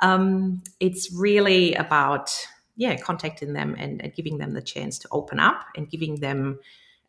Um, 0.00 0.62
it's 0.78 1.12
really 1.12 1.74
about, 1.74 2.30
yeah, 2.76 2.96
contacting 2.96 3.52
them 3.52 3.74
and, 3.78 4.00
and 4.02 4.14
giving 4.14 4.38
them 4.38 4.52
the 4.52 4.62
chance 4.62 4.98
to 5.00 5.08
open 5.10 5.40
up 5.40 5.66
and 5.74 5.90
giving 5.90 6.20
them 6.20 6.60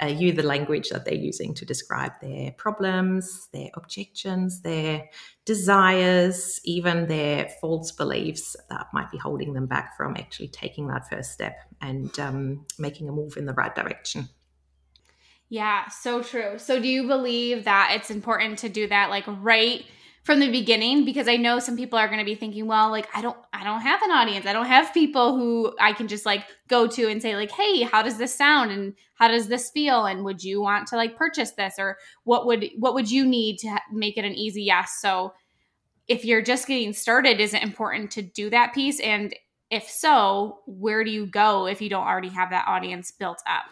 uh, 0.02 0.08
you 0.08 0.32
the 0.32 0.44
language 0.44 0.90
that 0.90 1.06
they're 1.06 1.14
using 1.14 1.54
to 1.56 1.66
describe 1.66 2.12
their 2.22 2.52
problems, 2.52 3.48
their 3.52 3.70
objections, 3.76 4.62
their 4.62 5.10
desires, 5.46 6.60
even 6.64 7.08
their 7.08 7.50
false 7.62 7.92
beliefs 7.92 8.56
that 8.70 8.88
might 8.94 9.10
be 9.12 9.18
holding 9.18 9.54
them 9.54 9.66
back 9.66 9.98
from 9.98 10.16
actually 10.16 10.50
taking 10.50 10.88
that 10.88 11.10
first 11.10 11.32
step 11.32 11.58
and 11.82 12.18
um, 12.20 12.66
making 12.78 13.10
a 13.10 13.12
move 13.12 13.38
in 13.38 13.46
the 13.46 13.54
right 13.54 13.74
direction. 13.74 14.30
Yeah, 15.50 15.88
so 15.88 16.22
true. 16.22 16.60
So, 16.60 16.80
do 16.80 16.88
you 16.88 17.08
believe 17.08 17.64
that 17.64 17.94
it's 17.96 18.12
important 18.12 18.60
to 18.60 18.70
do 18.70 18.88
that 18.88 19.10
like 19.10 19.24
right 19.28 19.86
from 20.28 20.42
the 20.42 20.52
beginning 20.52 21.06
because 21.06 21.30
I 21.30 21.38
know 21.38 21.58
some 21.58 21.78
people 21.78 21.98
are 21.98 22.08
going 22.08 22.20
to 22.20 22.26
be 22.26 22.36
thinking, 22.36 22.68
well, 22.68 22.92
like 22.92 23.08
I 23.16 23.22
don't 23.22 23.38
I 23.54 23.64
don't 23.64 23.80
have 23.80 24.02
an 24.02 24.12
audience. 24.12 24.46
I 24.46 24.52
don't 24.52 24.66
have 24.66 24.94
people 24.94 25.38
who 25.38 25.74
I 25.80 25.94
can 25.94 26.10
just 26.10 26.26
like 26.26 26.44
go 26.68 26.86
to 26.86 27.10
and 27.10 27.22
say 27.22 27.38
like, 27.38 27.50
"Hey, 27.50 27.84
how 27.84 28.02
does 28.02 28.18
this 28.18 28.36
sound 28.36 28.72
and 28.72 28.94
how 29.16 29.30
does 29.30 29.48
this 29.48 29.72
feel 29.72 30.06
and 30.06 30.26
would 30.26 30.44
you 30.44 30.62
want 30.62 30.86
to 30.88 30.98
like 30.98 31.16
purchase 31.16 31.52
this 31.52 31.76
or 31.80 31.98
what 32.26 32.46
would 32.46 32.70
what 32.78 32.94
would 32.94 33.10
you 33.10 33.26
need 33.26 33.58
to 33.60 33.80
make 33.94 34.18
it 34.18 34.26
an 34.26 34.36
easy 34.36 34.64
yes?" 34.64 34.98
So 35.02 35.34
if 36.10 36.26
you're 36.26 36.42
just 36.42 36.68
getting 36.68 36.92
started, 36.92 37.40
is 37.40 37.54
it 37.54 37.64
important 37.64 38.12
to 38.12 38.22
do 38.22 38.50
that 38.50 38.74
piece 38.74 39.00
and 39.00 39.34
if 39.72 39.90
so, 39.90 40.60
where 40.66 41.06
do 41.06 41.10
you 41.10 41.26
go 41.26 41.68
if 41.68 41.82
you 41.82 41.90
don't 41.90 42.06
already 42.06 42.30
have 42.30 42.50
that 42.50 42.68
audience 42.68 43.12
built 43.12 43.42
up? 43.48 43.64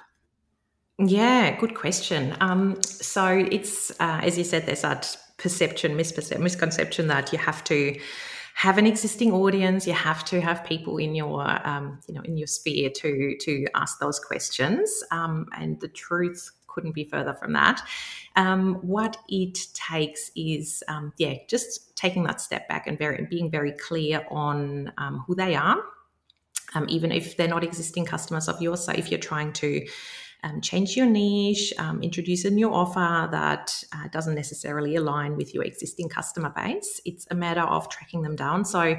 Yeah, 1.00 1.57
good 1.59 1.75
question. 1.75 2.35
Um, 2.39 2.81
so 2.81 3.27
it's 3.51 3.91
uh, 4.00 4.21
as 4.24 4.38
you 4.38 4.45
said, 4.45 4.65
there's 4.65 4.83
that 4.83 5.17
perception, 5.38 5.98
misperception, 5.98 6.39
misconception 6.39 7.08
that 7.08 7.32
you 7.32 7.39
have 7.39 7.63
to 7.65 8.00
have 8.56 8.77
an 8.77 8.88
existing 8.88 9.34
audience. 9.34 9.86
You 9.86 9.94
have 9.94 10.24
to 10.25 10.39
have 10.39 10.63
people 10.63 10.98
in 10.98 11.13
your, 11.13 11.46
um, 11.68 12.00
you 12.08 12.15
know, 12.15 12.22
in 12.22 12.38
your 12.38 12.48
sphere 12.48 12.89
to 12.89 13.36
to 13.42 13.65
ask 13.75 14.00
those 14.00 14.20
questions. 14.20 15.04
Um, 15.12 15.48
and 15.58 15.80
the 15.82 15.89
truth 15.89 16.51
couldn't 16.68 16.94
be 16.94 17.06
further 17.06 17.34
from 17.34 17.54
that. 17.54 17.82
Um, 18.36 18.75
what 18.75 19.18
it 19.30 19.58
takes 19.74 20.32
is, 20.36 20.84
um, 20.88 21.13
yeah, 21.18 21.36
just 21.50 21.96
taking 21.96 22.24
that 22.24 22.42
step 22.42 22.68
back 22.68 22.88
and 22.88 22.98
very 22.98 23.25
being 23.30 23.50
very 23.50 23.72
clear 23.72 24.25
on 24.30 24.92
um, 24.98 25.24
who 25.25 25.36
they 25.36 25.56
are, 25.56 25.77
um, 26.75 26.86
even 26.89 27.12
if 27.12 27.38
they're 27.38 27.48
not 27.48 27.63
existing 27.63 28.06
customers 28.06 28.48
of 28.48 28.62
yours. 28.62 28.84
So 28.86 28.92
if 28.92 29.10
you're 29.10 29.20
trying 29.20 29.54
to 29.54 29.86
um, 30.45 30.61
change 30.61 30.95
your 30.95 31.07
niche, 31.07 31.73
um, 31.79 32.01
introduce 32.03 32.45
a 32.45 32.51
new 32.51 32.71
offer 32.71 33.27
that 33.31 33.83
uh, 33.91 34.07
doesn't 34.09 34.35
necessarily 34.35 34.95
align 34.95 35.35
with 35.35 35.53
your 35.53 35.63
existing 35.63 36.07
customer 36.07 36.53
base. 36.55 37.01
It's 37.03 37.25
a 37.31 37.35
matter 37.35 37.61
of 37.61 37.89
tracking 37.89 38.21
them 38.21 38.35
down. 38.35 38.63
So, 38.63 38.95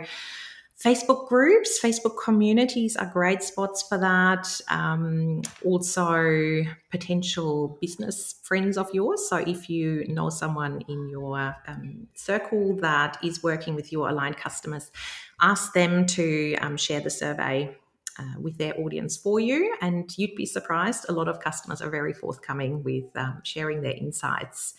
Facebook 0.84 1.28
groups, 1.28 1.80
Facebook 1.80 2.22
communities 2.22 2.96
are 2.96 3.06
great 3.06 3.42
spots 3.42 3.82
for 3.88 3.96
that. 3.96 4.60
Um, 4.68 5.40
also, 5.64 6.64
potential 6.90 7.78
business 7.80 8.34
friends 8.42 8.76
of 8.76 8.90
yours. 8.92 9.26
So, 9.28 9.36
if 9.36 9.70
you 9.70 10.04
know 10.08 10.28
someone 10.30 10.82
in 10.88 11.08
your 11.08 11.56
um, 11.68 12.08
circle 12.14 12.76
that 12.78 13.18
is 13.22 13.42
working 13.42 13.76
with 13.76 13.92
your 13.92 14.08
aligned 14.08 14.36
customers, 14.36 14.90
ask 15.40 15.72
them 15.74 16.06
to 16.06 16.56
um, 16.56 16.76
share 16.76 17.00
the 17.00 17.10
survey 17.10 17.74
uh, 18.18 18.40
with 18.40 18.58
their 18.58 18.78
audience 18.80 19.16
for 19.16 19.40
you. 19.40 19.74
And 19.80 20.16
you'd 20.16 20.34
be 20.34 20.46
surprised, 20.46 21.06
a 21.08 21.12
lot 21.12 21.28
of 21.28 21.40
customers 21.40 21.80
are 21.82 21.90
very 21.90 22.12
forthcoming 22.12 22.82
with 22.82 23.04
um, 23.16 23.40
sharing 23.42 23.82
their 23.82 23.94
insights. 23.94 24.74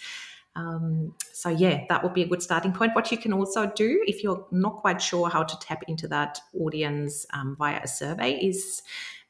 Um, 0.55 1.13
so, 1.31 1.49
yeah, 1.49 1.85
that 1.87 2.03
would 2.03 2.15
be 2.15 2.23
a 2.23 2.27
good 2.27 2.41
starting 2.41 2.73
point. 2.73 2.95
What 2.95 3.11
you 3.11 3.17
can 3.17 3.31
also 3.31 3.67
do, 3.67 4.03
if 4.07 4.23
you're 4.23 4.45
not 4.51 4.77
quite 4.77 5.01
sure 5.01 5.29
how 5.29 5.43
to 5.43 5.59
tap 5.59 5.83
into 5.87 6.07
that 6.07 6.39
audience 6.59 7.27
um, 7.33 7.55
via 7.57 7.79
a 7.83 7.87
survey, 7.87 8.33
is 8.33 8.81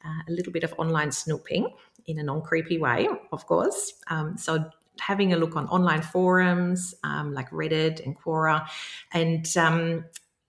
uh, 0.04 0.22
a 0.26 0.32
little 0.32 0.52
bit 0.52 0.64
of 0.64 0.72
online 0.78 1.12
snooping 1.12 1.68
in 2.06 2.18
a 2.18 2.22
non 2.22 2.40
creepy 2.40 2.78
way, 2.78 3.08
of 3.30 3.46
course. 3.46 3.92
Um, 4.08 4.38
so, 4.38 4.70
having 5.00 5.32
a 5.32 5.36
look 5.36 5.54
on 5.54 5.68
online 5.68 6.02
forums 6.02 6.94
um, 7.04 7.32
like 7.32 7.50
Reddit 7.50 8.04
and 8.04 8.18
Quora 8.18 8.66
and 9.12 9.46
um, 9.56 10.04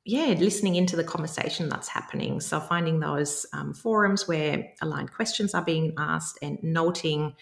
yeah, 0.10 0.34
listening 0.40 0.76
into 0.76 0.96
the 0.96 1.04
conversation 1.04 1.70
that's 1.70 1.88
happening. 1.88 2.40
So 2.40 2.60
finding 2.60 3.00
those 3.00 3.46
um, 3.54 3.76
forums 3.76 4.28
where 4.28 4.74
aligned 4.82 5.14
questions 5.14 5.54
are 5.54 5.64
being 5.64 5.94
asked 6.00 6.40
and 6.42 6.58
noting 6.64 7.36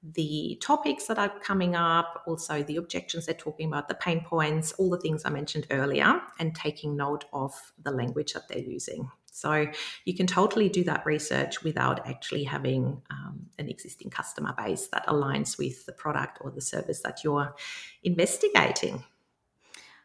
the 0.00 0.56
topics 0.62 1.06
that 1.06 1.18
are 1.18 1.32
coming 1.40 1.74
up, 1.74 2.22
also 2.28 2.62
the 2.62 2.76
objections 2.76 3.26
they're 3.26 3.34
talking 3.34 3.66
about, 3.66 3.88
the 3.88 3.96
pain 3.96 4.20
points, 4.24 4.70
all 4.74 4.90
the 4.90 5.00
things 5.00 5.22
I 5.24 5.30
mentioned 5.30 5.66
earlier, 5.72 6.20
and 6.38 6.54
taking 6.54 6.96
note 6.96 7.24
of 7.32 7.52
the 7.82 7.90
language 7.90 8.34
that 8.34 8.46
they're 8.46 8.58
using. 8.58 9.10
So 9.32 9.66
you 10.04 10.14
can 10.14 10.28
totally 10.28 10.68
do 10.68 10.84
that 10.84 11.04
research 11.04 11.64
without 11.64 12.06
actually 12.06 12.44
having 12.44 13.02
um, 13.10 13.46
an 13.58 13.68
existing 13.68 14.10
customer 14.10 14.54
base 14.56 14.86
that 14.92 15.04
aligns 15.08 15.58
with 15.58 15.84
the 15.86 15.92
product 15.92 16.38
or 16.42 16.52
the 16.52 16.60
service 16.60 17.00
that 17.02 17.24
you're 17.24 17.56
investigating. 18.04 19.02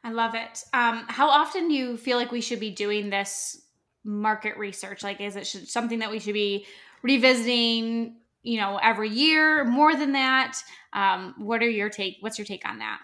I 0.03 0.11
love 0.11 0.35
it. 0.35 0.63
Um, 0.73 1.05
how 1.07 1.29
often 1.29 1.67
do 1.67 1.73
you 1.73 1.97
feel 1.97 2.17
like 2.17 2.31
we 2.31 2.41
should 2.41 2.59
be 2.59 2.69
doing 2.69 3.09
this 3.09 3.61
market 4.03 4.57
research? 4.57 5.03
Like, 5.03 5.19
is 5.19 5.35
it 5.35 5.45
should, 5.45 5.67
something 5.67 5.99
that 5.99 6.11
we 6.11 6.19
should 6.19 6.33
be 6.33 6.65
revisiting? 7.03 8.15
You 8.41 8.61
know, 8.61 8.79
every 8.81 9.09
year, 9.09 9.65
more 9.65 9.95
than 9.95 10.13
that. 10.13 10.57
Um, 10.93 11.35
what 11.37 11.61
are 11.61 11.69
your 11.69 11.89
take? 11.89 12.17
What's 12.21 12.39
your 12.39 12.45
take 12.45 12.67
on 12.67 12.79
that? 12.79 12.99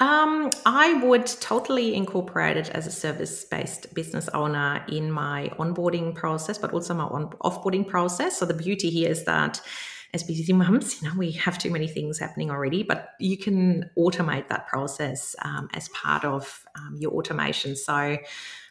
Um, 0.00 0.50
I 0.66 0.94
would 0.94 1.26
totally 1.26 1.94
incorporate 1.94 2.56
it 2.56 2.68
as 2.70 2.88
a 2.88 2.90
service 2.90 3.44
based 3.44 3.94
business 3.94 4.28
owner 4.30 4.84
in 4.88 5.12
my 5.12 5.52
onboarding 5.56 6.14
process, 6.14 6.58
but 6.58 6.72
also 6.72 6.94
my 6.94 7.04
on- 7.04 7.30
offboarding 7.44 7.86
process. 7.86 8.36
So 8.36 8.44
the 8.44 8.54
beauty 8.54 8.90
here 8.90 9.08
is 9.08 9.24
that 9.24 9.60
as 10.14 10.22
busy 10.22 10.52
mums, 10.52 11.02
you 11.02 11.08
know, 11.08 11.14
we 11.18 11.32
have 11.32 11.58
too 11.58 11.70
many 11.70 11.88
things 11.88 12.20
happening 12.20 12.50
already, 12.50 12.84
but 12.84 13.10
you 13.18 13.36
can 13.36 13.90
automate 13.98 14.48
that 14.48 14.68
process 14.68 15.34
um, 15.42 15.68
as 15.74 15.88
part 15.88 16.24
of 16.24 16.64
um, 16.76 16.96
your 16.98 17.10
automation. 17.12 17.74
So, 17.74 18.16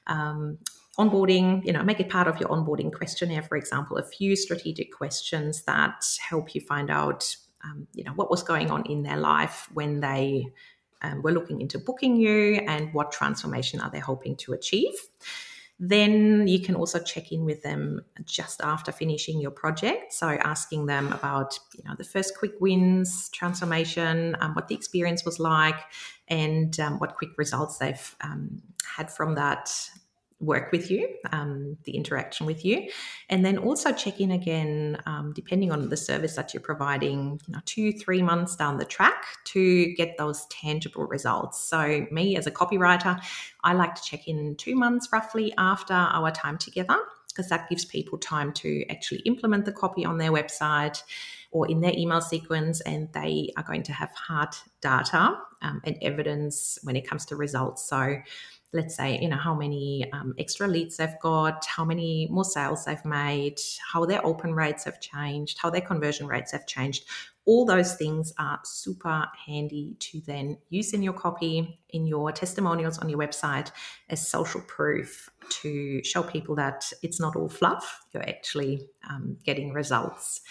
um, 0.08 0.58
onboarding, 0.98 1.66
you 1.66 1.74
know, 1.74 1.84
make 1.84 2.00
it 2.00 2.10
part 2.10 2.28
of 2.28 2.40
your 2.40 2.50
onboarding 2.50 2.94
questionnaire, 2.94 3.42
for 3.42 3.58
example, 3.58 3.98
a 3.98 4.04
few 4.04 4.36
strategic 4.36 4.96
questions 4.96 5.64
that 5.64 6.06
help 6.22 6.56
you 6.56 6.62
find 6.62 6.90
out, 6.90 7.36
um, 7.64 7.88
you 7.94 8.04
know, 8.04 8.12
what 8.12 8.30
was 8.30 8.44
going 8.44 8.72
on 8.72 8.86
in 8.86 9.04
their 9.04 9.18
life 9.18 9.68
when 9.74 10.00
they 10.00 10.46
um, 11.02 11.22
were 11.24 11.32
looking 11.32 11.62
into 11.62 11.78
booking 11.78 12.16
you 12.16 12.62
and 12.68 12.94
what 12.94 13.12
transformation 13.12 13.82
are 13.82 13.90
they 13.90 14.00
hoping 14.00 14.38
to 14.38 14.54
achieve. 14.54 14.94
Then 15.80 16.48
you 16.48 16.60
can 16.60 16.76
also 16.76 17.00
check 17.00 17.32
in 17.32 17.46
with 17.46 17.62
them 17.64 18.02
just 18.26 18.62
after 18.62 18.92
finishing 18.92 19.42
your 19.42 19.52
project. 19.52 20.14
So 20.14 20.28
asking 20.28 20.86
them 20.86 21.12
about, 21.12 21.60
you 21.76 21.84
know, 21.84 21.96
the 21.98 22.04
first 22.04 22.38
quick 22.38 22.54
wins, 22.60 23.30
transformation, 23.30 24.38
um, 24.40 24.54
what 24.54 24.68
the 24.68 24.76
experience 24.76 25.26
was 25.26 25.40
like, 25.40 25.80
and 26.28 26.80
um, 26.80 27.00
what 27.00 27.16
quick 27.16 27.32
results 27.38 27.80
they've 27.80 28.16
um, 28.22 28.62
had 28.96 29.12
from 29.12 29.36
that 29.36 29.70
work 30.44 30.72
with 30.72 30.92
you, 30.92 31.08
um, 31.32 31.78
the 31.86 31.96
interaction 31.96 32.46
with 32.46 32.64
you, 32.66 32.90
and 33.30 33.46
then 33.46 33.58
also 33.58 33.92
check 33.92 34.20
in 34.20 34.32
again, 34.32 34.98
um, 35.06 35.34
depending 35.34 35.72
on 35.72 35.90
the 35.90 35.98
service 35.98 36.36
that 36.36 36.54
you're 36.54 36.62
providing, 36.62 37.40
you 37.48 37.54
know, 37.54 37.60
two, 37.66 37.92
three 37.94 38.22
months 38.22 38.56
down 38.56 38.78
the 38.78 38.86
track 38.86 39.26
to 39.46 39.94
get 39.96 40.18
those 40.18 40.46
tangible 40.48 41.06
results. 41.06 41.64
So, 41.64 42.06
me 42.12 42.38
as 42.38 42.48
a 42.48 42.52
copywriter, 42.52 43.22
I 43.64 43.74
like 43.74 43.96
to 43.96 44.02
check 44.02 44.28
in 44.28 44.56
two 44.56 44.76
months 44.76 45.10
roughly 45.12 45.54
after 45.58 45.94
our 45.94 46.32
time 46.32 46.58
together 46.58 46.98
because 47.34 47.50
that 47.50 47.68
gives 47.70 47.84
people 47.86 48.18
time 48.18 48.54
to 48.54 48.86
actually 48.90 49.20
implement 49.22 49.66
the 49.66 49.72
copy 49.72 50.06
on 50.06 50.18
their 50.18 50.32
website 50.32 51.02
or 51.52 51.70
in 51.70 51.82
their 51.82 51.94
email 51.96 52.22
sequence, 52.22 52.82
and 52.82 53.12
they 53.14 53.50
are 53.58 53.64
going 53.64 53.84
to 53.84 53.94
have 53.94 54.12
hard 54.12 54.50
data 54.82 55.38
um, 55.62 55.82
and 55.84 55.98
evidence 56.02 56.80
when 56.84 56.96
it 56.96 57.08
comes 57.08 57.26
to 57.26 57.36
results. 57.36 57.88
So, 57.88 58.18
let's 58.74 58.96
say 58.96 59.20
you 59.20 59.30
know 59.30 59.38
how 59.38 59.54
many 59.54 60.06
um, 60.14 60.34
extra 60.38 60.68
leads 60.68 60.98
they've 60.98 61.20
got 61.22 61.66
how 61.66 61.86
many 61.86 62.28
more 62.32 62.46
sales 62.46 62.86
they've 62.86 63.06
made 63.06 63.60
how 63.92 64.06
their 64.06 64.26
open 64.26 64.54
rates 64.54 64.84
have 64.84 65.00
changed 65.00 65.58
how 65.62 65.70
their 65.70 65.82
conversion 65.82 66.28
rates 66.28 66.52
have 66.52 66.66
changed 66.66 67.06
all 67.46 67.66
those 67.66 67.96
things 67.96 68.34
are 68.40 68.60
super 68.64 69.28
handy 69.46 69.96
to 70.00 70.22
then 70.22 70.58
use 70.70 70.94
in 70.94 71.04
your 71.04 71.14
copy, 71.14 71.80
in 71.90 72.08
your 72.08 72.32
testimonials 72.32 72.98
on 73.00 73.10
your 73.10 73.20
website 73.20 73.72
as 74.10 74.26
social 74.26 74.62
proof 74.62 75.30
to 75.50 76.02
show 76.04 76.24
people 76.24 76.56
that 76.56 76.92
it's 77.02 77.20
not 77.20 77.36
all 77.36 77.50
fluff, 77.50 78.02
you're 78.14 78.28
actually 78.28 78.88
um, 79.10 79.38
getting 79.44 79.74
results. 79.74 80.42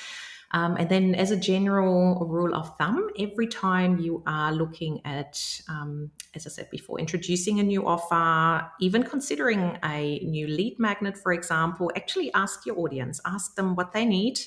Um, 0.52 0.76
and 0.76 0.88
then, 0.88 1.14
as 1.14 1.30
a 1.30 1.36
general 1.36 2.26
rule 2.26 2.54
of 2.54 2.76
thumb, 2.76 3.08
every 3.18 3.46
time 3.46 3.98
you 3.98 4.22
are 4.26 4.52
looking 4.52 5.00
at, 5.04 5.40
um, 5.68 6.10
as 6.34 6.46
I 6.46 6.50
said 6.50 6.70
before, 6.70 7.00
introducing 7.00 7.58
a 7.58 7.62
new 7.62 7.86
offer, 7.86 8.68
even 8.80 9.02
considering 9.02 9.78
a 9.82 10.18
new 10.20 10.46
lead 10.46 10.78
magnet, 10.78 11.16
for 11.16 11.32
example, 11.32 11.90
actually 11.96 12.32
ask 12.34 12.66
your 12.66 12.78
audience, 12.78 13.20
ask 13.24 13.54
them 13.54 13.74
what 13.76 13.92
they 13.92 14.04
need 14.04 14.40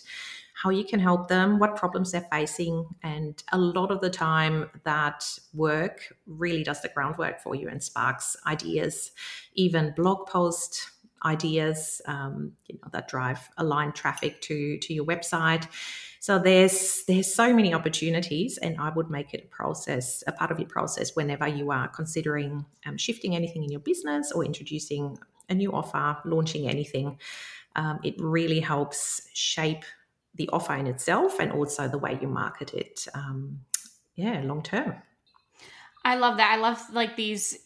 how 0.55 0.69
you 0.69 0.85
can 0.85 1.01
help 1.01 1.27
them, 1.27 1.59
what 1.59 1.75
problems 1.75 2.11
they're 2.11 2.27
facing. 2.31 2.85
And 3.03 3.43
a 3.51 3.57
lot 3.57 3.91
of 3.91 3.99
the 3.99 4.09
time, 4.09 4.69
that 4.85 5.25
work 5.53 6.13
really 6.25 6.63
does 6.63 6.81
the 6.81 6.87
groundwork 6.87 7.41
for 7.41 7.55
you 7.55 7.67
and 7.67 7.83
sparks 7.83 8.37
ideas, 8.47 9.11
even 9.53 9.93
blog 9.95 10.27
post 10.27 10.91
ideas 11.23 12.01
um, 12.07 12.53
you 12.67 12.75
know 12.75 12.89
that 12.91 13.07
drive 13.07 13.49
aligned 13.57 13.95
traffic 13.95 14.41
to 14.41 14.77
to 14.79 14.93
your 14.93 15.05
website. 15.05 15.67
So 16.19 16.39
there's 16.39 17.03
there's 17.07 17.33
so 17.33 17.53
many 17.53 17.71
opportunities 17.73 18.57
and 18.57 18.75
i 18.79 18.89
would 18.89 19.11
make 19.11 19.33
it 19.35 19.43
a 19.43 19.55
process 19.55 20.23
a 20.25 20.31
part 20.31 20.49
of 20.49 20.59
your 20.59 20.67
process 20.67 21.15
whenever 21.15 21.47
you 21.47 21.71
are 21.71 21.87
considering 21.87 22.65
um, 22.87 22.97
shifting 22.97 23.35
anything 23.35 23.63
in 23.63 23.69
your 23.69 23.81
business 23.81 24.31
or 24.31 24.43
introducing 24.43 25.19
a 25.49 25.53
new 25.53 25.71
offer 25.71 26.17
launching 26.25 26.67
anything. 26.67 27.19
Um, 27.75 27.99
it 28.03 28.15
really 28.19 28.59
helps 28.59 29.29
shape 29.33 29.83
the 30.33 30.49
offer 30.51 30.73
in 30.75 30.87
itself 30.87 31.39
and 31.39 31.51
also 31.51 31.87
the 31.87 31.97
way 31.97 32.17
you 32.21 32.27
market 32.27 32.73
it 32.73 33.07
um, 33.13 33.59
yeah 34.15 34.41
long 34.41 34.63
term. 34.63 34.95
I 36.03 36.15
love 36.15 36.37
that. 36.37 36.51
I 36.53 36.57
love 36.57 36.81
like 36.93 37.15
these 37.15 37.57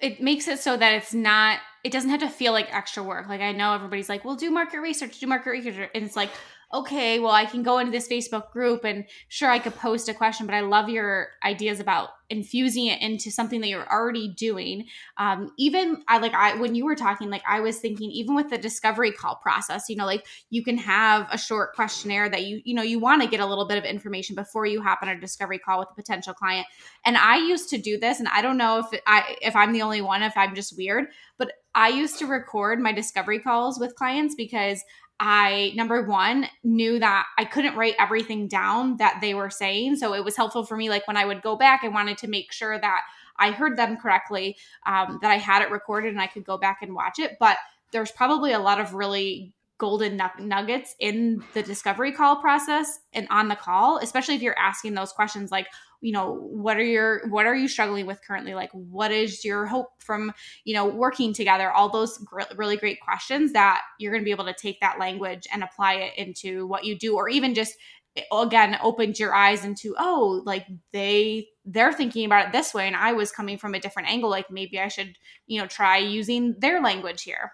it 0.00 0.20
makes 0.20 0.48
it 0.48 0.58
so 0.58 0.76
that 0.76 0.94
it's 0.94 1.14
not 1.14 1.58
it 1.84 1.92
doesn't 1.92 2.10
have 2.10 2.20
to 2.20 2.28
feel 2.28 2.52
like 2.52 2.74
extra 2.74 3.02
work. 3.02 3.28
Like 3.28 3.40
i 3.40 3.52
know 3.52 3.74
everybody's 3.74 4.08
like 4.08 4.24
well 4.24 4.36
do 4.36 4.50
market 4.50 4.80
research 4.80 5.18
do 5.18 5.26
market 5.26 5.50
research 5.50 5.90
and 5.94 6.04
it's 6.04 6.16
like 6.16 6.30
okay, 6.72 7.18
well, 7.18 7.32
I 7.32 7.46
can 7.46 7.62
go 7.62 7.78
into 7.78 7.90
this 7.90 8.08
Facebook 8.08 8.50
group 8.50 8.84
and 8.84 9.06
sure, 9.28 9.50
I 9.50 9.58
could 9.58 9.74
post 9.74 10.08
a 10.08 10.14
question, 10.14 10.44
but 10.44 10.54
I 10.54 10.60
love 10.60 10.88
your 10.88 11.28
ideas 11.42 11.80
about 11.80 12.10
infusing 12.30 12.86
it 12.86 13.00
into 13.00 13.30
something 13.30 13.62
that 13.62 13.68
you're 13.68 13.90
already 13.90 14.28
doing. 14.28 14.84
Um, 15.16 15.50
even 15.56 16.02
I 16.08 16.18
like 16.18 16.34
I 16.34 16.56
when 16.56 16.74
you 16.74 16.84
were 16.84 16.94
talking, 16.94 17.30
like 17.30 17.42
I 17.48 17.60
was 17.60 17.78
thinking, 17.78 18.10
even 18.10 18.34
with 18.34 18.50
the 18.50 18.58
discovery 18.58 19.12
call 19.12 19.36
process, 19.36 19.88
you 19.88 19.96
know, 19.96 20.04
like 20.04 20.26
you 20.50 20.62
can 20.62 20.76
have 20.76 21.26
a 21.30 21.38
short 21.38 21.74
questionnaire 21.74 22.28
that 22.28 22.44
you 22.44 22.60
you 22.64 22.74
know 22.74 22.82
you 22.82 22.98
want 22.98 23.22
to 23.22 23.28
get 23.28 23.40
a 23.40 23.46
little 23.46 23.66
bit 23.66 23.78
of 23.78 23.84
information 23.84 24.34
before 24.34 24.66
you 24.66 24.82
hop 24.82 24.98
on 25.02 25.08
a 25.08 25.18
discovery 25.18 25.58
call 25.58 25.78
with 25.78 25.88
a 25.90 25.94
potential 25.94 26.34
client. 26.34 26.66
And 27.06 27.16
I 27.16 27.38
used 27.38 27.70
to 27.70 27.78
do 27.78 27.98
this, 27.98 28.18
and 28.18 28.28
I 28.28 28.42
don't 28.42 28.58
know 28.58 28.80
if 28.80 29.00
I 29.06 29.36
if 29.40 29.56
I'm 29.56 29.72
the 29.72 29.82
only 29.82 30.02
one, 30.02 30.22
if 30.22 30.36
I'm 30.36 30.54
just 30.54 30.76
weird, 30.76 31.06
but 31.38 31.52
I 31.74 31.88
used 31.88 32.18
to 32.18 32.26
record 32.26 32.80
my 32.80 32.92
discovery 32.92 33.38
calls 33.38 33.78
with 33.78 33.94
clients 33.94 34.34
because 34.34 34.82
I, 35.20 35.72
number 35.74 36.02
one, 36.02 36.46
knew 36.62 36.98
that 37.00 37.26
I 37.36 37.44
couldn't 37.44 37.76
write 37.76 37.94
everything 37.98 38.46
down 38.46 38.98
that 38.98 39.18
they 39.20 39.34
were 39.34 39.50
saying. 39.50 39.96
So 39.96 40.14
it 40.14 40.24
was 40.24 40.36
helpful 40.36 40.64
for 40.64 40.76
me. 40.76 40.88
Like 40.88 41.08
when 41.08 41.16
I 41.16 41.24
would 41.24 41.42
go 41.42 41.56
back, 41.56 41.80
I 41.82 41.88
wanted 41.88 42.18
to 42.18 42.28
make 42.28 42.52
sure 42.52 42.78
that 42.78 43.00
I 43.36 43.50
heard 43.50 43.76
them 43.76 43.96
correctly, 43.96 44.56
um, 44.86 45.18
that 45.22 45.30
I 45.30 45.36
had 45.36 45.62
it 45.62 45.70
recorded 45.70 46.12
and 46.12 46.20
I 46.20 46.26
could 46.28 46.44
go 46.44 46.56
back 46.56 46.78
and 46.82 46.94
watch 46.94 47.18
it. 47.18 47.36
But 47.40 47.56
there's 47.92 48.12
probably 48.12 48.52
a 48.52 48.58
lot 48.58 48.80
of 48.80 48.94
really 48.94 49.52
golden 49.78 50.20
nuggets 50.40 50.94
in 50.98 51.42
the 51.54 51.62
discovery 51.62 52.12
call 52.12 52.36
process 52.36 52.98
and 53.12 53.26
on 53.30 53.48
the 53.48 53.56
call, 53.56 53.98
especially 53.98 54.34
if 54.34 54.42
you're 54.42 54.58
asking 54.58 54.94
those 54.94 55.12
questions 55.12 55.52
like, 55.52 55.68
you 56.00 56.12
know 56.12 56.34
what 56.34 56.76
are 56.76 56.84
your 56.84 57.26
what 57.28 57.46
are 57.46 57.54
you 57.54 57.68
struggling 57.68 58.06
with 58.06 58.20
currently? 58.26 58.54
Like 58.54 58.70
what 58.72 59.10
is 59.10 59.44
your 59.44 59.66
hope 59.66 59.88
from 59.98 60.32
you 60.64 60.74
know 60.74 60.86
working 60.86 61.32
together? 61.32 61.70
All 61.70 61.88
those 61.88 62.18
gr- 62.18 62.42
really 62.56 62.76
great 62.76 63.00
questions 63.00 63.52
that 63.52 63.82
you're 63.98 64.12
going 64.12 64.22
to 64.22 64.24
be 64.24 64.30
able 64.30 64.44
to 64.46 64.54
take 64.54 64.80
that 64.80 64.98
language 64.98 65.46
and 65.52 65.62
apply 65.62 65.94
it 65.94 66.18
into 66.18 66.66
what 66.66 66.84
you 66.84 66.96
do 66.96 67.16
or 67.16 67.28
even 67.28 67.54
just 67.54 67.74
again 68.32 68.78
opened 68.82 69.18
your 69.18 69.34
eyes 69.34 69.64
into 69.64 69.94
oh 69.98 70.42
like 70.44 70.66
they 70.92 71.48
they're 71.64 71.92
thinking 71.92 72.24
about 72.24 72.46
it 72.46 72.52
this 72.52 72.74
way 72.74 72.86
and 72.86 72.96
i 72.96 73.12
was 73.12 73.30
coming 73.30 73.58
from 73.58 73.74
a 73.74 73.80
different 73.80 74.08
angle 74.08 74.30
like 74.30 74.50
maybe 74.50 74.80
i 74.80 74.88
should 74.88 75.16
you 75.46 75.60
know 75.60 75.66
try 75.66 75.98
using 75.98 76.54
their 76.58 76.80
language 76.82 77.22
here. 77.22 77.52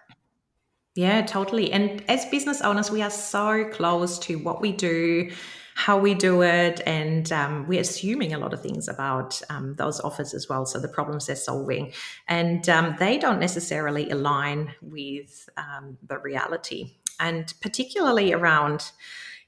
Yeah 0.95 1.21
totally 1.23 1.71
and 1.71 2.03
as 2.07 2.25
business 2.25 2.61
owners 2.61 2.89
we 2.89 3.01
are 3.01 3.11
so 3.11 3.65
close 3.65 4.17
to 4.19 4.37
what 4.39 4.61
we 4.61 4.71
do 4.71 5.29
how 5.77 5.99
we 5.99 6.13
do 6.13 6.41
it, 6.41 6.81
and 6.85 7.29
um, 7.33 7.67
we're 7.67 7.81
assuming 7.81 8.33
a 8.33 8.39
lot 8.39 8.53
of 8.53 8.61
things 8.61 8.87
about 8.87 9.41
um, 9.49 9.73
those 9.73 9.99
offers 9.99 10.33
as 10.33 10.47
well. 10.47 10.65
So 10.65 10.79
the 10.79 10.87
problems 10.87 11.27
they're 11.27 11.35
solving, 11.35 11.91
and 12.29 12.67
um, 12.69 12.95
they 12.97 13.17
don't 13.17 13.41
necessarily 13.41 14.09
align 14.09 14.73
with 14.81 15.49
um, 15.57 15.97
the 16.01 16.17
reality, 16.17 16.95
and 17.19 17.53
particularly 17.61 18.31
around 18.31 18.91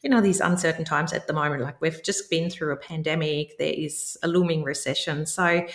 you 0.04 0.10
know 0.10 0.22
these 0.22 0.42
uncertain 0.42 0.86
times 0.86 1.12
at 1.12 1.26
the 1.26 1.34
moment 1.34 1.64
like 1.64 1.82
we've 1.82 2.04
just 2.04 2.30
been 2.30 2.52
through 2.52 2.72
a 2.72 2.78
pandemic 2.78 3.58
there 3.58 3.74
is 3.74 4.16
a 4.22 4.28
looming 4.28 4.62
recession 4.64 5.26
so 5.26 5.66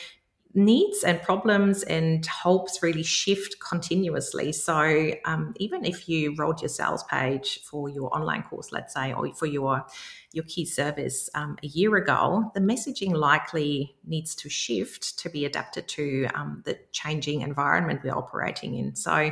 needs 0.55 1.03
and 1.03 1.21
problems 1.23 1.83
and 1.85 2.27
hopes 2.27 2.83
really 2.83 3.03
shift 3.03 3.57
continuously. 3.61 4.53
So 4.53 5.13
um, 5.25 5.55
even 5.59 5.85
if 5.85 6.09
you 6.09 6.35
rolled 6.37 6.61
your 6.61 6.69
sales 6.69 7.05
page 7.05 7.61
for 7.65 7.89
your 7.89 8.15
online 8.15 8.43
course, 8.43 8.73
let's 8.73 8.95
say, 8.95 9.13
or 9.13 9.33
for 9.35 9.47
your 9.47 9.87
your 10.33 10.45
key 10.45 10.65
service 10.65 11.29
um, 11.35 11.57
a 11.63 11.67
year 11.67 11.97
ago, 11.97 12.51
the 12.55 12.61
messaging 12.61 13.15
likely 13.15 13.95
needs 14.05 14.35
to 14.37 14.49
shift 14.49 15.19
to 15.19 15.29
be 15.29 15.45
adapted 15.45 15.89
to 15.89 16.27
um, 16.35 16.63
the 16.65 16.79
changing 16.93 17.43
environment 17.43 18.01
we're 18.03 18.17
operating 18.17 18.75
in. 18.75 18.95
So 18.95 19.31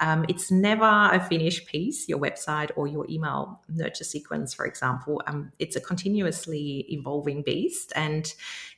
um, 0.00 0.24
it's 0.28 0.50
never 0.50 0.84
a 0.84 1.20
finished 1.28 1.66
piece, 1.66 2.08
your 2.08 2.18
website 2.18 2.70
or 2.76 2.86
your 2.86 3.06
email 3.08 3.60
nurture 3.68 4.04
sequence, 4.04 4.54
for 4.54 4.66
example. 4.66 5.22
Um, 5.26 5.52
it's 5.58 5.76
a 5.76 5.80
continuously 5.80 6.86
evolving 6.90 7.42
beast. 7.42 7.92
And 7.96 8.32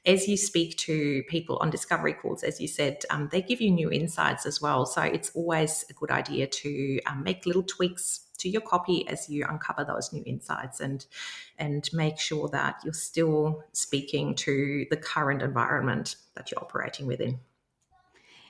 as 0.07 0.29
you 0.29 0.37
speak 0.37 0.77
to 0.79 1.23
people 1.29 1.59
on 1.61 1.71
discovery 1.71 2.15
calls, 2.15 2.43
as 2.43 2.61
you 2.61 2.69
said, 2.69 3.05
um, 3.11 3.29
they 3.31 3.43
give 3.43 3.61
you 3.61 3.71
new 3.71 3.91
insights 3.91 4.47
as 4.47 4.61
well. 4.61 4.87
So 4.87 5.03
it's 5.03 5.31
always 5.35 5.85
a 5.91 5.93
good 5.93 6.11
idea 6.11 6.47
to 6.47 7.01
um, 7.07 7.23
make 7.25 7.45
little 7.47 7.63
tweaks 7.65 8.21
to 8.39 8.49
your 8.49 8.63
copy 8.63 9.07
as 9.09 9.29
you 9.29 9.45
uncover 9.49 9.85
those 9.85 10.13
new 10.13 10.23
insights 10.27 10.81
and 10.81 11.07
and 11.59 11.89
make 11.93 12.19
sure 12.19 12.49
that 12.49 12.77
you're 12.85 12.93
still 12.93 13.63
speaking 13.73 14.35
to 14.35 14.87
the 14.91 14.97
current 14.97 15.43
environment 15.43 16.17
that 16.35 16.51
you're 16.51 16.61
operating 16.61 17.07
within. 17.07 17.39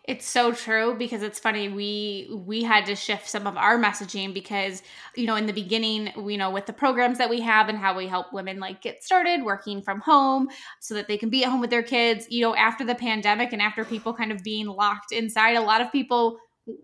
It's 0.08 0.26
so 0.26 0.52
true 0.52 0.94
because 0.98 1.22
it's 1.22 1.38
funny 1.38 1.68
we 1.68 2.30
we 2.46 2.62
had 2.62 2.86
to 2.86 2.96
shift 2.96 3.28
some 3.28 3.46
of 3.46 3.58
our 3.58 3.78
messaging 3.78 4.32
because 4.32 4.82
you 5.14 5.26
know 5.26 5.36
in 5.36 5.44
the 5.44 5.52
beginning 5.52 6.10
you 6.16 6.38
know 6.38 6.50
with 6.50 6.64
the 6.64 6.72
programs 6.72 7.18
that 7.18 7.28
we 7.28 7.42
have 7.42 7.68
and 7.68 7.76
how 7.76 7.94
we 7.94 8.06
help 8.06 8.32
women 8.32 8.58
like 8.58 8.80
get 8.80 9.04
started 9.04 9.44
working 9.44 9.82
from 9.82 10.00
home 10.00 10.48
so 10.80 10.94
that 10.94 11.08
they 11.08 11.18
can 11.18 11.28
be 11.28 11.44
at 11.44 11.50
home 11.50 11.60
with 11.60 11.68
their 11.68 11.82
kids 11.82 12.26
you 12.30 12.40
know 12.40 12.54
after 12.56 12.86
the 12.86 12.94
pandemic 12.94 13.52
and 13.52 13.60
after 13.60 13.84
people 13.84 14.14
kind 14.14 14.32
of 14.32 14.42
being 14.42 14.66
locked 14.66 15.12
inside 15.12 15.58
a 15.58 15.60
lot 15.60 15.82
of 15.82 15.92
people 15.92 16.38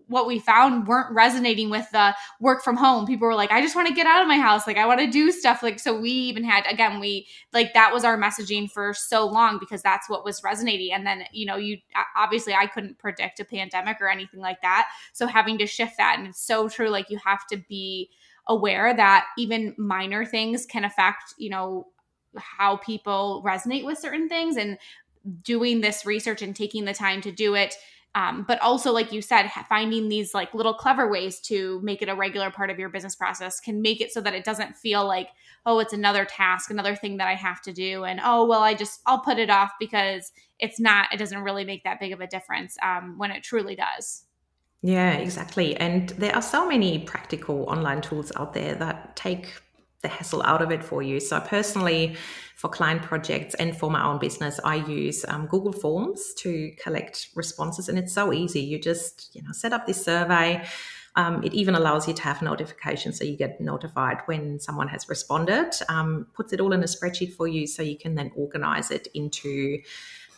what 0.07 0.27
we 0.27 0.39
found 0.39 0.87
weren't 0.87 1.13
resonating 1.13 1.69
with 1.69 1.89
the 1.91 2.15
work 2.39 2.63
from 2.63 2.75
home. 2.75 3.05
People 3.05 3.27
were 3.27 3.35
like, 3.35 3.51
I 3.51 3.61
just 3.61 3.75
want 3.75 3.87
to 3.87 3.93
get 3.93 4.07
out 4.07 4.21
of 4.21 4.27
my 4.27 4.37
house. 4.37 4.65
Like, 4.65 4.77
I 4.77 4.85
want 4.85 4.99
to 4.99 5.07
do 5.09 5.31
stuff. 5.31 5.61
Like, 5.61 5.79
so 5.79 5.99
we 5.99 6.09
even 6.09 6.43
had, 6.43 6.65
again, 6.67 6.99
we 6.99 7.27
like 7.53 7.73
that 7.73 7.93
was 7.93 8.03
our 8.03 8.17
messaging 8.17 8.69
for 8.69 8.93
so 8.93 9.25
long 9.27 9.59
because 9.59 9.81
that's 9.81 10.09
what 10.09 10.25
was 10.25 10.43
resonating. 10.43 10.91
And 10.91 11.05
then, 11.05 11.23
you 11.31 11.45
know, 11.45 11.57
you 11.57 11.77
obviously 12.15 12.53
I 12.53 12.67
couldn't 12.67 12.97
predict 12.97 13.39
a 13.39 13.45
pandemic 13.45 13.97
or 14.01 14.09
anything 14.09 14.39
like 14.39 14.61
that. 14.61 14.87
So 15.13 15.27
having 15.27 15.57
to 15.59 15.67
shift 15.67 15.97
that. 15.97 16.17
And 16.17 16.27
it's 16.27 16.41
so 16.41 16.67
true. 16.69 16.89
Like, 16.89 17.09
you 17.09 17.19
have 17.23 17.45
to 17.47 17.57
be 17.57 18.09
aware 18.47 18.93
that 18.95 19.25
even 19.37 19.75
minor 19.77 20.25
things 20.25 20.65
can 20.65 20.83
affect, 20.85 21.33
you 21.37 21.49
know, 21.49 21.87
how 22.37 22.77
people 22.77 23.43
resonate 23.45 23.85
with 23.85 23.97
certain 23.97 24.27
things 24.27 24.57
and 24.57 24.77
doing 25.41 25.81
this 25.81 26.05
research 26.05 26.41
and 26.41 26.55
taking 26.55 26.85
the 26.85 26.93
time 26.93 27.21
to 27.21 27.31
do 27.31 27.55
it 27.55 27.75
um, 28.15 28.45
but 28.47 28.59
also 28.61 28.91
like 28.91 29.11
you 29.11 29.21
said 29.21 29.51
finding 29.69 30.07
these 30.09 30.33
like 30.33 30.53
little 30.53 30.73
clever 30.73 31.09
ways 31.09 31.39
to 31.41 31.79
make 31.83 32.01
it 32.01 32.09
a 32.09 32.15
regular 32.15 32.49
part 32.49 32.69
of 32.69 32.79
your 32.79 32.89
business 32.89 33.15
process 33.15 33.59
can 33.59 33.81
make 33.81 34.01
it 34.01 34.11
so 34.11 34.21
that 34.21 34.33
it 34.33 34.43
doesn't 34.43 34.75
feel 34.75 35.05
like 35.05 35.29
oh 35.65 35.79
it's 35.79 35.93
another 35.93 36.25
task 36.25 36.71
another 36.71 36.95
thing 36.95 37.17
that 37.17 37.27
i 37.27 37.35
have 37.35 37.61
to 37.61 37.71
do 37.71 38.05
and 38.05 38.19
oh 38.23 38.45
well 38.45 38.61
i 38.61 38.73
just 38.73 39.01
i'll 39.05 39.19
put 39.19 39.37
it 39.37 39.49
off 39.49 39.71
because 39.79 40.31
it's 40.59 40.79
not 40.79 41.13
it 41.13 41.17
doesn't 41.17 41.43
really 41.43 41.65
make 41.65 41.83
that 41.83 41.99
big 41.99 42.13
of 42.13 42.21
a 42.21 42.27
difference 42.27 42.77
um, 42.81 43.17
when 43.17 43.29
it 43.29 43.43
truly 43.43 43.75
does. 43.75 44.23
Yeah 44.81 45.13
exactly 45.13 45.75
and 45.77 46.09
there 46.11 46.33
are 46.33 46.41
so 46.41 46.67
many 46.67 46.99
practical 46.99 47.63
online 47.63 48.01
tools 48.01 48.31
out 48.37 48.53
there 48.53 48.75
that 48.75 49.15
take 49.15 49.53
the 50.01 50.07
hassle 50.07 50.43
out 50.43 50.61
of 50.61 50.71
it 50.71 50.83
for 50.83 51.01
you. 51.01 51.19
So 51.19 51.39
personally, 51.39 52.15
for 52.55 52.69
client 52.69 53.01
projects 53.01 53.55
and 53.55 53.75
for 53.77 53.89
my 53.91 54.05
own 54.05 54.19
business, 54.19 54.59
I 54.63 54.75
use 54.75 55.25
um, 55.27 55.47
Google 55.47 55.73
Forms 55.73 56.33
to 56.39 56.71
collect 56.83 57.29
responses, 57.35 57.89
and 57.89 57.97
it's 57.97 58.13
so 58.13 58.31
easy. 58.33 58.61
You 58.61 58.79
just 58.79 59.35
you 59.35 59.41
know 59.41 59.51
set 59.51 59.73
up 59.73 59.85
this 59.85 60.03
survey 60.03 60.65
Um, 61.17 61.43
it 61.43 61.53
even 61.53 61.75
allows 61.75 62.07
you 62.09 62.13
to 62.13 62.21
have 62.23 62.41
notifications 62.41 63.17
so 63.17 63.23
you 63.23 63.37
get 63.37 63.61
notified 63.61 64.17
when 64.25 64.59
someone 64.59 64.89
has 64.89 65.07
responded, 65.07 65.71
um, 65.87 66.27
puts 66.33 66.51
it 66.51 66.59
all 66.59 66.73
in 66.73 66.81
a 66.83 66.87
spreadsheet 66.87 67.31
for 67.33 67.47
you 67.47 67.67
so 67.67 67.81
you 67.81 67.97
can 67.97 68.15
then 68.15 68.31
organize 68.35 68.91
it 68.91 69.07
into 69.13 69.79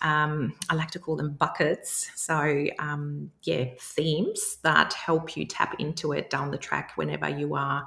um, 0.02 0.54
I 0.70 0.76
like 0.76 0.92
to 0.92 1.00
call 1.00 1.16
them 1.16 1.34
buckets. 1.34 2.12
So, 2.16 2.66
um, 2.80 3.32
yeah, 3.44 3.66
themes 3.80 4.58
that 4.64 4.94
help 4.94 5.36
you 5.36 5.46
tap 5.46 5.76
into 5.80 6.14
it 6.14 6.30
down 6.30 6.52
the 6.52 6.58
track 6.58 6.92
whenever 6.96 7.30
you 7.30 7.56
are 7.56 7.86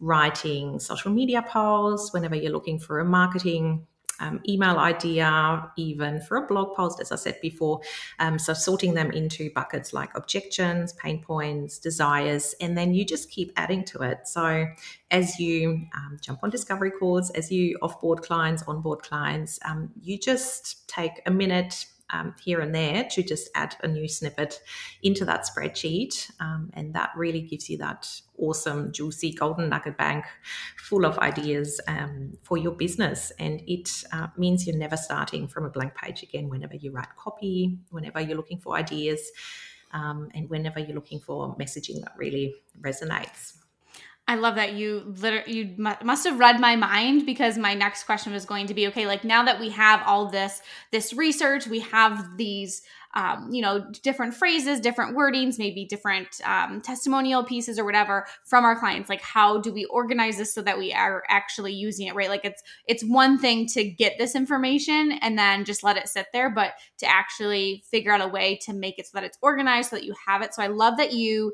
writing 0.00 0.78
social 0.78 1.12
media 1.12 1.42
posts, 1.42 2.12
whenever 2.12 2.34
you're 2.34 2.52
looking 2.52 2.78
for 2.78 3.00
a 3.00 3.04
marketing 3.04 3.86
um, 4.20 4.40
email 4.48 4.78
idea, 4.78 5.70
even 5.76 6.20
for 6.20 6.36
a 6.36 6.46
blog 6.46 6.74
post, 6.76 7.00
as 7.00 7.12
I 7.12 7.16
said 7.16 7.40
before. 7.40 7.80
Um, 8.18 8.38
so 8.38 8.52
sorting 8.52 8.94
them 8.94 9.10
into 9.10 9.50
buckets 9.54 9.92
like 9.92 10.16
objections, 10.16 10.92
pain 10.94 11.22
points, 11.22 11.78
desires, 11.78 12.54
and 12.60 12.76
then 12.76 12.94
you 12.94 13.04
just 13.04 13.30
keep 13.30 13.52
adding 13.56 13.84
to 13.84 14.02
it. 14.02 14.28
So 14.28 14.66
as 15.10 15.38
you 15.38 15.86
um, 15.94 16.18
jump 16.20 16.40
on 16.42 16.50
discovery 16.50 16.90
calls, 16.90 17.30
as 17.30 17.50
you 17.50 17.78
offboard 17.82 18.22
clients, 18.22 18.62
onboard 18.66 19.02
clients, 19.02 19.58
um, 19.64 19.90
you 20.00 20.18
just 20.18 20.88
take 20.88 21.22
a 21.26 21.30
minute, 21.30 21.86
um, 22.12 22.34
here 22.42 22.60
and 22.60 22.74
there 22.74 23.04
to 23.10 23.22
just 23.22 23.50
add 23.54 23.74
a 23.82 23.88
new 23.88 24.08
snippet 24.08 24.60
into 25.02 25.24
that 25.24 25.46
spreadsheet. 25.46 26.30
Um, 26.40 26.70
and 26.74 26.94
that 26.94 27.10
really 27.16 27.40
gives 27.40 27.68
you 27.68 27.78
that 27.78 28.08
awesome, 28.38 28.92
juicy 28.92 29.32
golden 29.32 29.68
nugget 29.68 29.96
bank 29.96 30.24
full 30.76 31.04
of 31.04 31.18
ideas 31.18 31.80
um, 31.88 32.36
for 32.42 32.58
your 32.58 32.72
business. 32.72 33.32
And 33.38 33.62
it 33.66 33.90
uh, 34.12 34.28
means 34.36 34.66
you're 34.66 34.76
never 34.76 34.96
starting 34.96 35.48
from 35.48 35.64
a 35.64 35.70
blank 35.70 35.94
page 35.94 36.22
again 36.22 36.48
whenever 36.48 36.76
you 36.76 36.92
write 36.92 37.16
copy, 37.16 37.78
whenever 37.90 38.20
you're 38.20 38.36
looking 38.36 38.58
for 38.58 38.76
ideas. 38.76 39.30
Um, 39.94 40.30
and 40.34 40.48
whenever 40.48 40.80
you're 40.80 40.94
looking 40.94 41.20
for 41.20 41.54
messaging 41.58 42.00
that 42.00 42.14
really 42.16 42.54
resonates. 42.80 43.61
I 44.28 44.36
love 44.36 44.54
that 44.54 44.74
you 44.74 45.14
literally 45.20 45.52
you 45.52 45.74
must 45.76 46.24
have 46.24 46.38
read 46.38 46.60
my 46.60 46.76
mind 46.76 47.26
because 47.26 47.58
my 47.58 47.74
next 47.74 48.04
question 48.04 48.32
was 48.32 48.46
going 48.46 48.66
to 48.68 48.74
be 48.74 48.86
okay 48.88 49.06
like 49.06 49.24
now 49.24 49.42
that 49.44 49.58
we 49.58 49.70
have 49.70 50.00
all 50.06 50.30
this 50.30 50.62
this 50.92 51.12
research 51.12 51.66
we 51.66 51.80
have 51.80 52.36
these 52.36 52.82
um, 53.14 53.48
you 53.52 53.60
know 53.60 53.84
different 54.02 54.32
phrases 54.32 54.80
different 54.80 55.16
wordings 55.16 55.58
maybe 55.58 55.84
different 55.84 56.40
um, 56.44 56.80
testimonial 56.80 57.44
pieces 57.44 57.78
or 57.78 57.84
whatever 57.84 58.26
from 58.44 58.64
our 58.64 58.78
clients 58.78 59.10
like 59.10 59.20
how 59.20 59.60
do 59.60 59.72
we 59.72 59.84
organize 59.86 60.38
this 60.38 60.54
so 60.54 60.62
that 60.62 60.78
we 60.78 60.92
are 60.92 61.24
actually 61.28 61.72
using 61.72 62.06
it 62.06 62.14
right? 62.14 62.30
Like 62.30 62.44
it's 62.44 62.62
it's 62.86 63.04
one 63.04 63.38
thing 63.38 63.66
to 63.68 63.84
get 63.84 64.18
this 64.18 64.34
information 64.34 65.12
and 65.20 65.36
then 65.36 65.64
just 65.64 65.82
let 65.82 65.96
it 65.96 66.08
sit 66.08 66.26
there 66.32 66.48
but 66.48 66.74
to 66.98 67.06
actually 67.06 67.82
figure 67.90 68.12
out 68.12 68.20
a 68.20 68.28
way 68.28 68.58
to 68.62 68.72
make 68.72 68.98
it 68.98 69.06
so 69.06 69.10
that 69.14 69.24
it's 69.24 69.38
organized 69.42 69.90
so 69.90 69.96
that 69.96 70.04
you 70.04 70.14
have 70.26 70.42
it. 70.42 70.54
So 70.54 70.62
i 70.62 70.68
love 70.68 70.96
that 70.96 71.12
you 71.12 71.52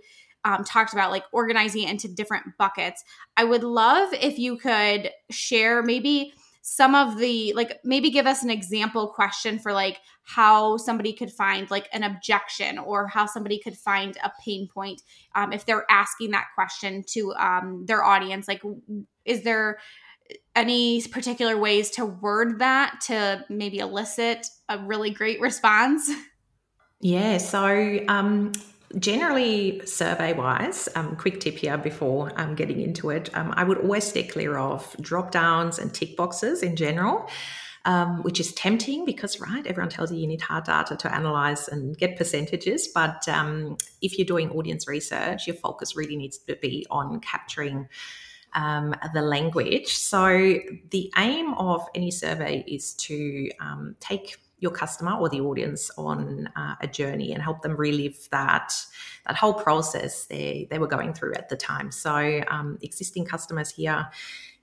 um, 0.49 0.65
talked 0.65 0.95
about 0.95 1.11
like 1.11 1.25
organizing 1.31 1.83
it 1.83 1.91
into 1.91 2.09
different 2.09 2.57
buckets. 2.59 3.05
I 3.37 3.45
would 3.45 3.63
love 3.63 4.15
if 4.15 4.39
you 4.39 4.57
could 4.57 5.11
share 5.31 5.83
maybe 5.83 6.33
some 6.63 6.95
of 6.95 7.19
the 7.19 7.53
like 7.55 7.79
maybe 7.85 8.11
give 8.11 8.27
us 8.27 8.43
an 8.43 8.51
example 8.51 9.09
question 9.09 9.59
for 9.59 9.73
like 9.73 9.99
how 10.23 10.77
somebody 10.77 11.13
could 11.13 11.31
find 11.31 11.71
like 11.71 11.89
an 11.93 12.03
objection 12.03 12.79
or 12.79 13.07
how 13.07 13.27
somebody 13.27 13.59
could 13.59 13.77
find 13.77 14.17
a 14.25 14.31
pain 14.45 14.69
point 14.73 15.03
um, 15.35 15.53
if 15.53 15.65
they're 15.65 15.87
asking 15.91 16.31
that 16.31 16.47
question 16.55 17.03
to 17.07 17.33
um, 17.35 17.85
their 17.87 18.05
audience 18.05 18.47
like 18.49 18.61
is 19.25 19.43
there 19.43 19.79
any 20.55 21.01
particular 21.03 21.57
ways 21.57 21.91
to 21.91 22.05
word 22.05 22.59
that 22.59 23.01
to 23.01 23.43
maybe 23.49 23.79
elicit 23.79 24.47
a 24.69 24.79
really 24.79 25.11
great 25.11 25.41
response 25.41 26.11
yeah 27.01 27.39
so 27.39 27.99
um, 28.09 28.53
generally 28.99 29.85
survey 29.87 30.33
wise 30.33 30.89
um, 30.95 31.15
quick 31.17 31.41
tip 31.41 31.57
here 31.57 31.77
before 31.77 32.33
um, 32.37 32.55
getting 32.55 32.81
into 32.81 33.11
it 33.11 33.29
um, 33.35 33.53
i 33.57 33.65
would 33.65 33.79
always 33.79 34.05
stay 34.05 34.23
clear 34.23 34.57
of 34.57 34.97
drop 35.01 35.31
downs 35.31 35.79
and 35.79 35.93
tick 35.93 36.17
boxes 36.17 36.63
in 36.63 36.75
general 36.75 37.29
um, 37.85 38.23
which 38.23 38.41
is 38.41 38.53
tempting 38.55 39.05
because 39.05 39.41
right 39.41 39.67
everyone 39.67 39.91
tells 39.91 40.11
you 40.11 40.19
you 40.19 40.27
need 40.27 40.41
hard 40.41 40.65
data 40.65 40.97
to 40.97 41.15
analyze 41.15 41.69
and 41.69 41.99
get 41.99 42.17
percentages 42.17 42.89
but 42.89 43.29
um, 43.29 43.77
if 44.01 44.19
you're 44.19 44.27
doing 44.27 44.51
audience 44.51 44.89
research 44.89 45.47
your 45.47 45.57
focus 45.57 45.95
really 45.95 46.17
needs 46.17 46.39
to 46.39 46.57
be 46.57 46.87
on 46.91 47.21
capturing 47.21 47.89
um, 48.55 48.95
the 49.13 49.21
language. 49.21 49.89
So 49.89 50.57
the 50.91 51.13
aim 51.19 51.53
of 51.55 51.87
any 51.95 52.11
survey 52.11 52.65
is 52.67 52.95
to 52.95 53.51
take 54.01 54.39
your 54.61 54.73
customer 54.73 55.13
or 55.13 55.29
the 55.29 55.41
audience 55.41 55.91
on 55.97 56.49
uh, 56.57 56.75
a 56.81 56.87
journey 56.87 57.33
and 57.33 57.43
help 57.43 57.63
them 57.63 57.77
relive 57.77 58.29
that 58.31 58.73
that 59.27 59.37
whole 59.37 59.55
process 59.55 60.27
they 60.27 60.67
they 60.71 60.79
were 60.79 60.87
going 60.87 61.15
through 61.15 61.35
at 61.35 61.49
the 61.49 61.57
time. 61.57 61.93
So 61.93 62.43
um, 62.49 62.79
existing 62.83 63.25
customers 63.25 63.71
here, 63.71 64.09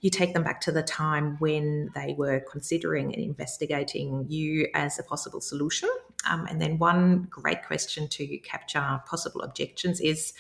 you 0.02 0.10
take 0.10 0.34
them 0.34 0.44
back 0.44 0.62
to 0.62 0.72
the 0.72 0.84
time 0.84 1.38
when 1.40 1.92
they 1.96 2.14
were 2.18 2.42
considering 2.52 3.14
and 3.14 3.24
investigating 3.24 4.26
you 4.28 4.68
as 4.74 5.00
a 5.00 5.04
possible 5.04 5.42
solution. 5.42 5.90
Um, 6.30 6.46
and 6.48 6.62
then 6.62 6.78
one 6.78 7.28
great 7.30 7.64
question 7.66 8.08
to 8.10 8.38
capture 8.40 9.02
possible 9.08 9.42
objections 9.42 10.02
is, 10.02 10.34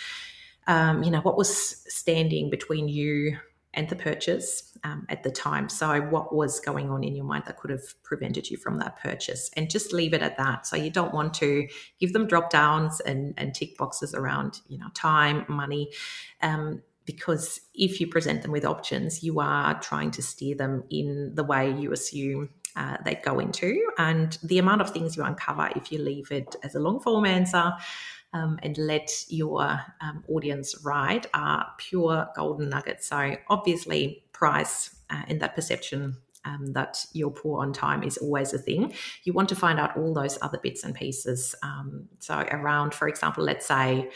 um, 0.68 1.04
you 1.04 1.12
know, 1.12 1.22
what 1.22 1.38
was 1.38 1.84
standing 1.88 2.50
between 2.50 2.88
you 2.88 3.38
and 3.76 3.88
the 3.90 3.96
purchase 3.96 4.72
um, 4.84 5.06
at 5.10 5.24
the 5.24 5.32
time. 5.32 5.70
So, 5.70 6.02
what 6.02 6.34
was 6.34 6.60
going 6.60 6.90
on 6.90 7.04
in 7.04 7.16
your 7.16 7.26
mind 7.26 7.44
that 7.48 7.58
could 7.58 7.72
have 7.72 8.02
prevented 8.04 8.50
you 8.50 8.58
from 8.58 8.80
that 8.80 9.00
purchase? 9.02 9.50
And 9.56 9.70
just 9.70 9.94
leave 9.94 10.14
it 10.14 10.22
at 10.22 10.38
that. 10.38 10.66
So, 10.66 10.76
you 10.76 10.90
don't 10.90 11.14
want 11.14 11.34
to 11.36 11.68
give 12.00 12.14
them 12.14 12.28
drop 12.28 12.50
downs 12.50 13.00
and, 13.02 13.34
and 13.38 13.54
tick 13.54 13.78
boxes 13.78 14.14
around, 14.14 14.62
you 14.68 14.78
know, 14.78 14.88
time, 14.94 15.46
money. 15.48 15.92
Um, 16.42 16.82
because 17.06 17.62
if 17.76 18.02
you 18.02 18.08
present 18.08 18.42
them 18.42 18.52
with 18.52 18.66
options, 18.66 19.24
you 19.24 19.40
are 19.40 19.80
trying 19.80 20.10
to 20.12 20.24
steer 20.24 20.56
them 20.56 20.84
in 20.90 21.36
the 21.36 21.44
way 21.44 21.72
you 21.72 21.92
assume 21.92 22.50
uh, 22.76 22.98
they 23.06 23.16
go 23.24 23.40
into. 23.40 23.80
And 23.98 24.38
the 24.44 24.58
amount 24.58 24.82
of 24.82 24.90
things 24.90 25.16
you 25.16 25.24
uncover 25.24 25.70
if 25.76 25.92
you 25.92 26.00
leave 26.00 26.32
it 26.32 26.56
as 26.64 26.76
a 26.76 26.80
long 26.80 27.00
form 27.00 27.26
answer 27.26 27.74
um, 28.36 28.60
and 28.62 28.78
let 28.78 29.10
your 29.30 29.80
um, 30.02 30.24
audience 30.28 30.84
ride 30.84 31.28
are 31.34 31.68
pure 31.78 32.28
golden 32.36 32.70
nuggets. 32.70 33.08
So, 33.08 33.38
obviously, 33.48 34.26
price 34.34 34.94
uh, 35.10 35.24
and 35.30 35.40
that 35.40 35.56
perception 35.56 36.18
um, 36.44 36.74
that 36.74 37.06
you're 37.14 37.32
poor 37.32 37.62
on 37.62 37.72
time 37.72 38.04
is 38.04 38.18
always 38.18 38.54
a 38.54 38.60
thing. 38.60 38.94
You 39.24 39.32
want 39.32 39.48
to 39.50 39.56
find 39.56 39.80
out 39.80 39.96
all 39.96 40.14
those 40.14 40.38
other 40.42 40.60
bits 40.62 40.84
and 40.84 40.94
pieces. 40.94 41.56
Um, 41.64 42.10
so, 42.20 42.36
around, 42.52 42.94
for 42.94 43.08
example, 43.08 43.46
let's 43.46 43.66
say 43.66 44.10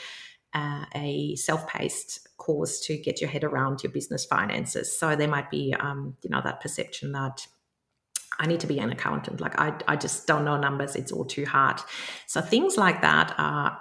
uh, 0.53 0.83
a 0.95 1.35
self-paced 1.37 2.27
course 2.37 2.81
to 2.81 2.97
get 2.97 3.21
your 3.21 3.29
head 3.29 3.45
around 3.45 3.83
your 3.83 3.91
business 3.91 4.25
finances. 4.25 4.97
So 4.97 5.15
there 5.15 5.27
might 5.27 5.49
be, 5.49 5.73
um, 5.79 6.17
you 6.23 6.29
know, 6.29 6.41
that 6.43 6.59
perception 6.59 7.11
that 7.13 7.47
I 8.39 8.47
need 8.47 8.61
to 8.61 8.67
be 8.67 8.79
an 8.79 8.91
accountant. 8.91 9.41
Like 9.41 9.59
I, 9.59 9.73
I 9.87 9.95
just 9.95 10.25
don't 10.25 10.45
know 10.45 10.57
numbers. 10.57 10.95
It's 10.95 11.11
all 11.11 11.25
too 11.25 11.45
hard. 11.45 11.81
So 12.25 12.41
things 12.41 12.77
like 12.77 13.01
that 13.01 13.35
are 13.37 13.79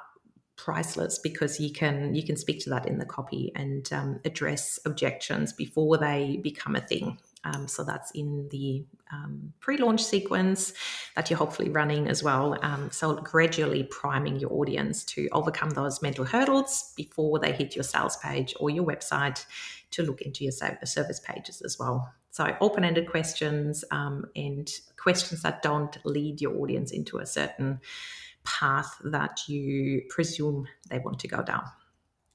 priceless 0.59 1.19
because 1.19 1.59
you 1.59 1.73
can 1.73 2.15
you 2.15 2.23
can 2.23 2.37
speak 2.37 2.61
to 2.65 2.71
that 2.71 2.87
in 2.87 2.99
the 2.99 3.07
copy 3.07 3.51
and 3.55 3.91
um, 3.93 4.21
address 4.25 4.79
objections 4.85 5.53
before 5.53 5.97
they 5.97 6.39
become 6.43 6.77
a 6.77 6.81
thing. 6.81 7.19
Um, 7.45 7.69
so 7.69 7.85
that's 7.85 8.11
in 8.11 8.49
the 8.51 8.85
um, 9.13 9.53
pre-launch 9.61 10.05
sequence 10.05 10.75
that 11.15 11.31
you're 11.31 11.39
hopefully 11.39 11.71
running 11.71 12.09
as 12.09 12.23
well. 12.23 12.59
Um, 12.63 12.91
so 12.91 13.15
gradually 13.15 13.85
priming 13.85 14.41
your 14.41 14.53
audience 14.53 15.05
to 15.05 15.29
overcome 15.33 15.71
those 15.71 16.03
mental 16.03 16.25
hurdles 16.25 16.93
before 16.97 17.39
they 17.39 17.53
hit 17.53 17.77
your 17.77 17.85
sales 17.85 18.17
page 18.17 18.55
or 18.59 18.71
your 18.71 18.85
website 18.85 19.47
to 19.93 20.03
look 20.03 20.21
into 20.21 20.45
your 20.45 20.53
service 20.53 21.21
pages 21.21 21.63
as 21.63 21.79
well. 21.79 22.13
So 22.31 22.55
open-ended 22.61 23.09
questions 23.09 23.85
um, 23.91 24.27
and 24.37 24.69
questions 25.01 25.43
that 25.43 25.63
don't 25.63 25.97
lead 26.05 26.41
your 26.41 26.57
audience 26.61 26.91
into 26.91 27.19
a 27.19 27.27
certain 27.27 27.81
path 28.49 28.97
that 29.05 29.49
you 29.49 30.03
presume 30.09 30.67
they 30.91 30.99
want 30.99 31.19
to 31.21 31.29
go 31.29 31.43
down. 31.43 31.65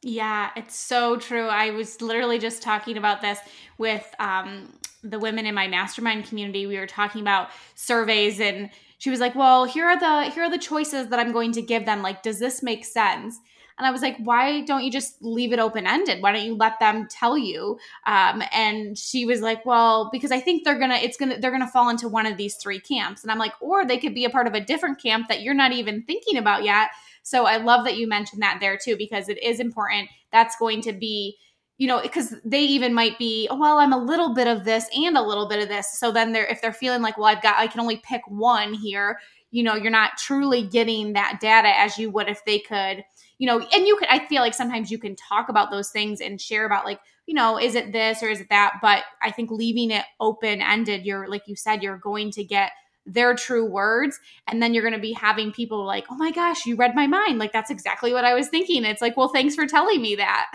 Yeah, 0.01 0.51
it's 0.55 0.75
so 0.75 1.17
true. 1.17 1.47
I 1.47 1.71
was 1.71 2.01
literally 2.01 2.37
just 2.37 2.61
talking 2.61 2.97
about 2.97 3.21
this 3.21 3.39
with 3.77 4.05
um, 4.19 4.73
the 5.01 5.17
women 5.17 5.45
in 5.45 5.55
my 5.55 5.67
mastermind 5.67 6.25
community. 6.25 6.67
We 6.67 6.77
were 6.77 6.87
talking 6.87 7.21
about 7.21 7.49
surveys, 7.75 8.39
and 8.41 8.69
she 8.97 9.09
was 9.09 9.21
like, 9.21 9.33
"Well, 9.33 9.63
here 9.65 9.85
are 9.85 9.99
the 9.99 10.29
here 10.31 10.43
are 10.43 10.51
the 10.51 10.57
choices 10.57 11.07
that 11.07 11.19
I'm 11.19 11.31
going 11.31 11.53
to 11.53 11.61
give 11.61 11.85
them. 11.85 12.01
Like, 12.01 12.21
does 12.21 12.39
this 12.39 12.61
make 12.61 12.83
sense?" 12.83 13.39
And 13.77 13.87
I 13.87 13.91
was 13.91 14.01
like, 14.01 14.17
why 14.17 14.61
don't 14.61 14.83
you 14.83 14.91
just 14.91 15.21
leave 15.21 15.53
it 15.53 15.59
open 15.59 15.87
ended? 15.87 16.21
Why 16.21 16.31
don't 16.31 16.45
you 16.45 16.55
let 16.55 16.79
them 16.79 17.07
tell 17.09 17.37
you? 17.37 17.77
Um, 18.05 18.43
and 18.51 18.97
she 18.97 19.25
was 19.25 19.41
like, 19.41 19.65
well, 19.65 20.09
because 20.11 20.31
I 20.31 20.39
think 20.39 20.63
they're 20.63 20.79
gonna, 20.79 20.95
it's 20.95 21.17
gonna, 21.17 21.39
they're 21.39 21.51
gonna 21.51 21.67
fall 21.67 21.89
into 21.89 22.07
one 22.07 22.25
of 22.25 22.37
these 22.37 22.55
three 22.55 22.79
camps. 22.79 23.23
And 23.23 23.31
I'm 23.31 23.39
like, 23.39 23.53
or 23.61 23.85
they 23.85 23.97
could 23.97 24.13
be 24.13 24.25
a 24.25 24.29
part 24.29 24.47
of 24.47 24.53
a 24.53 24.61
different 24.61 25.01
camp 25.01 25.27
that 25.29 25.41
you're 25.41 25.53
not 25.53 25.71
even 25.71 26.03
thinking 26.03 26.37
about 26.37 26.63
yet. 26.63 26.89
So 27.23 27.45
I 27.45 27.57
love 27.57 27.85
that 27.85 27.97
you 27.97 28.07
mentioned 28.07 28.41
that 28.41 28.57
there 28.59 28.77
too, 28.77 28.95
because 28.97 29.29
it 29.29 29.41
is 29.41 29.59
important. 29.59 30.09
That's 30.31 30.55
going 30.57 30.81
to 30.81 30.93
be, 30.93 31.37
you 31.77 31.87
know, 31.87 32.01
because 32.01 32.35
they 32.45 32.61
even 32.61 32.93
might 32.93 33.17
be, 33.17 33.47
oh, 33.49 33.57
well, 33.57 33.79
I'm 33.79 33.93
a 33.93 33.97
little 33.97 34.33
bit 34.33 34.47
of 34.47 34.65
this 34.65 34.87
and 34.95 35.17
a 35.17 35.21
little 35.21 35.47
bit 35.47 35.63
of 35.63 35.69
this. 35.69 35.97
So 35.97 36.11
then 36.11 36.31
they're, 36.31 36.45
if 36.45 36.61
they're 36.61 36.73
feeling 36.73 37.01
like, 37.01 37.17
well, 37.17 37.27
I've 37.27 37.41
got, 37.41 37.57
I 37.57 37.67
can 37.67 37.79
only 37.79 37.97
pick 37.97 38.21
one 38.27 38.73
here, 38.73 39.19
you 39.51 39.63
know, 39.63 39.75
you're 39.75 39.91
not 39.91 40.17
truly 40.17 40.63
getting 40.63 41.13
that 41.13 41.39
data 41.39 41.71
as 41.77 41.97
you 41.97 42.09
would 42.09 42.27
if 42.27 42.43
they 42.45 42.59
could 42.59 43.03
you 43.37 43.47
know, 43.47 43.59
and 43.59 43.87
you 43.87 43.97
can, 43.97 44.07
I 44.09 44.25
feel 44.27 44.41
like 44.41 44.53
sometimes 44.53 44.91
you 44.91 44.97
can 44.97 45.15
talk 45.15 45.49
about 45.49 45.71
those 45.71 45.89
things 45.89 46.21
and 46.21 46.39
share 46.39 46.65
about 46.65 46.85
like, 46.85 46.99
you 47.25 47.33
know, 47.33 47.59
is 47.59 47.75
it 47.75 47.91
this 47.91 48.21
or 48.21 48.29
is 48.29 48.41
it 48.41 48.49
that? 48.49 48.75
But 48.81 49.03
I 49.21 49.31
think 49.31 49.49
leaving 49.51 49.91
it 49.91 50.05
open 50.19 50.61
ended, 50.61 51.05
you're, 51.05 51.27
like 51.27 51.47
you 51.47 51.55
said, 51.55 51.81
you're 51.81 51.97
going 51.97 52.31
to 52.31 52.43
get 52.43 52.71
their 53.05 53.35
true 53.35 53.65
words. 53.65 54.19
And 54.47 54.61
then 54.61 54.73
you're 54.73 54.83
going 54.83 54.93
to 54.93 54.99
be 54.99 55.13
having 55.13 55.51
people 55.51 55.85
like, 55.85 56.05
oh 56.09 56.15
my 56.15 56.31
gosh, 56.31 56.65
you 56.65 56.75
read 56.75 56.95
my 56.95 57.07
mind. 57.07 57.37
Like, 57.39 57.51
that's 57.51 57.71
exactly 57.71 58.13
what 58.13 58.25
I 58.25 58.33
was 58.33 58.47
thinking. 58.47 58.85
It's 58.85 59.01
like, 59.01 59.17
well, 59.17 59.29
thanks 59.29 59.55
for 59.55 59.65
telling 59.65 60.01
me 60.01 60.15
that. 60.15 60.51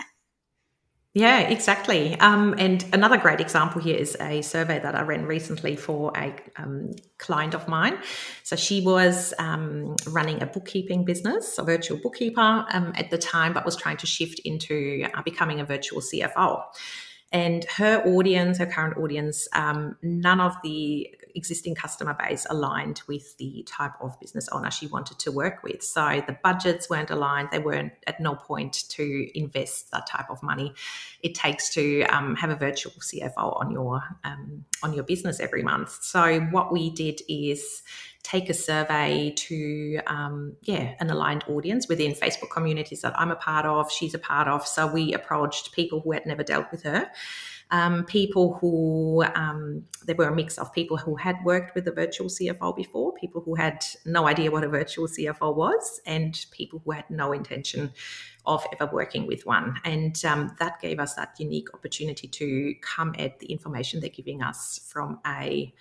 Yeah, 1.15 1.39
exactly. 1.39 2.19
Um, 2.19 2.53
and 2.59 2.85
another 2.93 3.17
great 3.17 3.41
example 3.41 3.81
here 3.81 3.97
is 3.97 4.15
a 4.21 4.43
survey 4.43 4.77
that 4.77 4.93
I 4.93 5.01
ran 5.01 5.25
recently 5.25 5.75
for 5.75 6.13
a 6.15 6.35
um, 6.55 6.91
client 7.17 7.55
of 7.55 7.67
mine. 7.67 7.97
So 8.43 8.55
she 8.55 8.81
was 8.81 9.33
um, 9.39 9.95
running 10.07 10.43
a 10.43 10.45
bookkeeping 10.45 11.05
business, 11.05 11.57
a 11.57 11.63
virtual 11.63 11.97
bookkeeper 11.97 12.63
um, 12.71 12.93
at 12.95 13.09
the 13.09 13.17
time, 13.17 13.53
but 13.53 13.65
was 13.65 13.75
trying 13.75 13.97
to 13.97 14.05
shift 14.05 14.39
into 14.45 15.07
uh, 15.15 15.23
becoming 15.23 15.59
a 15.59 15.65
virtual 15.65 15.99
CFO. 15.99 16.61
And 17.31 17.63
her 17.75 18.03
audience, 18.05 18.59
her 18.59 18.67
current 18.67 18.97
audience, 18.97 19.47
um, 19.53 19.97
none 20.03 20.39
of 20.39 20.55
the 20.63 21.07
existing 21.35 21.75
customer 21.75 22.15
base 22.17 22.45
aligned 22.49 23.01
with 23.07 23.37
the 23.37 23.65
type 23.67 23.93
of 24.01 24.19
business 24.19 24.47
owner 24.51 24.71
she 24.71 24.87
wanted 24.87 25.19
to 25.19 25.31
work 25.31 25.63
with. 25.63 25.83
So 25.83 26.23
the 26.25 26.37
budgets 26.43 26.89
weren't 26.89 27.09
aligned. 27.09 27.49
They 27.51 27.59
weren't 27.59 27.93
at 28.07 28.19
no 28.19 28.35
point 28.35 28.89
to 28.89 29.37
invest 29.37 29.91
that 29.91 30.07
type 30.07 30.29
of 30.29 30.41
money 30.43 30.73
it 31.21 31.35
takes 31.35 31.73
to 31.73 32.03
um, 32.03 32.35
have 32.35 32.49
a 32.49 32.55
virtual 32.55 32.93
CFO 32.93 33.59
on 33.59 33.71
your 33.71 34.01
um, 34.23 34.65
on 34.83 34.93
your 34.93 35.03
business 35.03 35.39
every 35.39 35.63
month. 35.63 35.99
So 36.01 36.39
what 36.51 36.71
we 36.71 36.89
did 36.89 37.21
is 37.27 37.83
take 38.23 38.49
a 38.49 38.53
survey 38.53 39.33
to 39.35 39.99
um, 40.07 40.55
yeah 40.63 40.93
an 40.99 41.09
aligned 41.09 41.43
audience 41.47 41.87
within 41.87 42.11
facebook 42.11 42.49
communities 42.51 43.01
that 43.01 43.17
i'm 43.17 43.31
a 43.31 43.35
part 43.35 43.65
of 43.65 43.89
she's 43.89 44.13
a 44.13 44.19
part 44.19 44.45
of 44.45 44.67
so 44.67 44.85
we 44.85 45.13
approached 45.13 45.71
people 45.71 46.01
who 46.01 46.11
had 46.11 46.25
never 46.25 46.43
dealt 46.43 46.69
with 46.69 46.83
her 46.83 47.09
um, 47.71 48.03
people 48.05 48.57
who 48.59 49.23
um, 49.35 49.83
there 50.05 50.15
were 50.15 50.27
a 50.27 50.35
mix 50.35 50.57
of 50.57 50.73
people 50.73 50.97
who 50.97 51.15
had 51.15 51.37
worked 51.43 51.75
with 51.75 51.87
a 51.87 51.91
virtual 51.91 52.27
CFO 52.27 52.75
before, 52.75 53.13
people 53.13 53.41
who 53.41 53.55
had 53.55 53.85
no 54.05 54.27
idea 54.27 54.49
what 54.49 54.63
a 54.63 54.67
virtual 54.67 55.07
CFO 55.07 55.55
was, 55.55 56.01
and 56.05 56.45
people 56.51 56.81
who 56.83 56.91
had 56.91 57.09
no 57.09 57.31
intention 57.31 57.91
of 58.45 58.65
ever 58.79 58.91
working 58.91 59.27
with 59.27 59.45
one. 59.45 59.75
And 59.85 60.19
um, 60.25 60.55
that 60.59 60.81
gave 60.81 60.99
us 60.99 61.13
that 61.15 61.35
unique 61.37 61.73
opportunity 61.73 62.27
to 62.27 62.73
come 62.81 63.13
at 63.19 63.39
the 63.39 63.47
information 63.47 63.99
they're 63.99 64.09
giving 64.09 64.41
us 64.41 64.79
from 64.87 65.19
a 65.27 65.73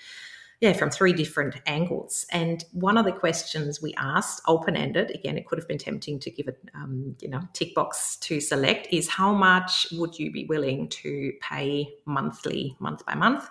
yeah, 0.61 0.73
from 0.73 0.91
three 0.91 1.13
different 1.13 1.55
angles. 1.67 2.27
And 2.33 2.65
one 2.73 2.99
of 2.99 3.05
the 3.05 3.13
questions 3.13 3.81
we 3.81 3.95
asked, 3.97 4.43
open 4.49 4.77
ended, 4.77 5.13
again, 5.13 5.39
it 5.39 5.47
could 5.47 5.59
have 5.59 5.69
been 5.69 5.79
tempting 5.79 6.19
to 6.21 6.31
give 6.31 6.49
it, 6.49 6.59
um, 6.75 7.15
you 7.21 7.29
know, 7.29 7.41
tick 7.53 7.75
box 7.77 8.17
to 8.23 8.41
select, 8.41 8.89
is 8.91 9.09
how 9.09 9.33
much 9.33 9.87
would 9.93 10.19
you 10.19 10.33
be 10.33 10.47
willing 10.47 10.89
to 10.89 11.33
pay 11.41 11.89
monthly, 12.07 12.77
month 12.81 13.07
by 13.07 13.15
month? 13.15 13.49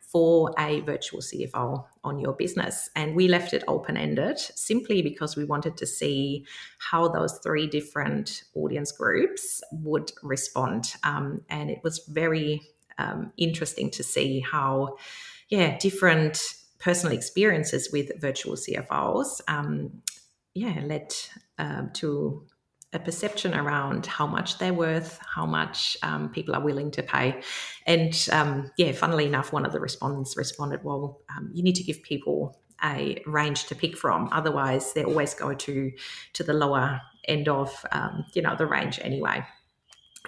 For 0.00 0.52
a 0.58 0.80
virtual 0.80 1.20
CFO 1.20 1.84
on 2.02 2.18
your 2.18 2.32
business. 2.32 2.88
And 2.96 3.14
we 3.14 3.28
left 3.28 3.52
it 3.52 3.62
open 3.68 3.98
ended 3.98 4.38
simply 4.38 5.02
because 5.02 5.36
we 5.36 5.44
wanted 5.44 5.76
to 5.76 5.86
see 5.86 6.46
how 6.78 7.08
those 7.08 7.38
three 7.40 7.66
different 7.66 8.44
audience 8.54 8.90
groups 8.90 9.62
would 9.70 10.10
respond. 10.22 10.94
Um, 11.04 11.42
and 11.50 11.70
it 11.70 11.80
was 11.84 12.06
very 12.08 12.62
um, 12.96 13.32
interesting 13.36 13.90
to 13.90 14.02
see 14.02 14.40
how 14.40 14.96
yeah, 15.48 15.78
different 15.78 16.42
personal 16.78 17.16
experiences 17.16 17.90
with 17.92 18.10
virtual 18.20 18.54
CFOs, 18.54 19.40
um, 19.48 20.02
yeah, 20.54 20.80
led 20.84 21.12
um, 21.58 21.90
to 21.94 22.46
a 22.92 22.98
perception 22.98 23.54
around 23.54 24.06
how 24.06 24.26
much 24.26 24.58
they're 24.58 24.72
worth, 24.72 25.18
how 25.34 25.44
much 25.44 25.96
um, 26.02 26.30
people 26.30 26.54
are 26.54 26.62
willing 26.62 26.90
to 26.92 27.02
pay. 27.02 27.40
And 27.86 28.14
um, 28.32 28.70
yeah, 28.78 28.92
funnily 28.92 29.26
enough, 29.26 29.52
one 29.52 29.66
of 29.66 29.72
the 29.72 29.80
respondents 29.80 30.36
responded, 30.36 30.84
well, 30.84 31.20
um, 31.36 31.50
you 31.52 31.62
need 31.62 31.76
to 31.76 31.82
give 31.82 32.02
people 32.02 32.58
a 32.82 33.22
range 33.26 33.64
to 33.66 33.74
pick 33.74 33.96
from. 33.96 34.28
Otherwise, 34.32 34.92
they 34.92 35.04
always 35.04 35.34
go 35.34 35.52
to 35.52 35.92
to 36.34 36.42
the 36.42 36.52
lower 36.52 37.00
end 37.26 37.48
of 37.48 37.84
um, 37.92 38.24
you 38.34 38.42
know 38.42 38.54
the 38.56 38.66
range 38.66 38.98
anyway. 39.02 39.44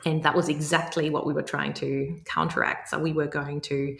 And 0.04 0.22
that 0.22 0.34
was 0.34 0.48
exactly 0.48 1.10
what 1.10 1.26
we 1.26 1.32
were 1.32 1.42
trying 1.42 1.74
to 1.74 2.18
counteract. 2.24 2.88
So 2.88 2.98
we 2.98 3.12
were 3.12 3.26
going 3.26 3.60
to 3.62 3.96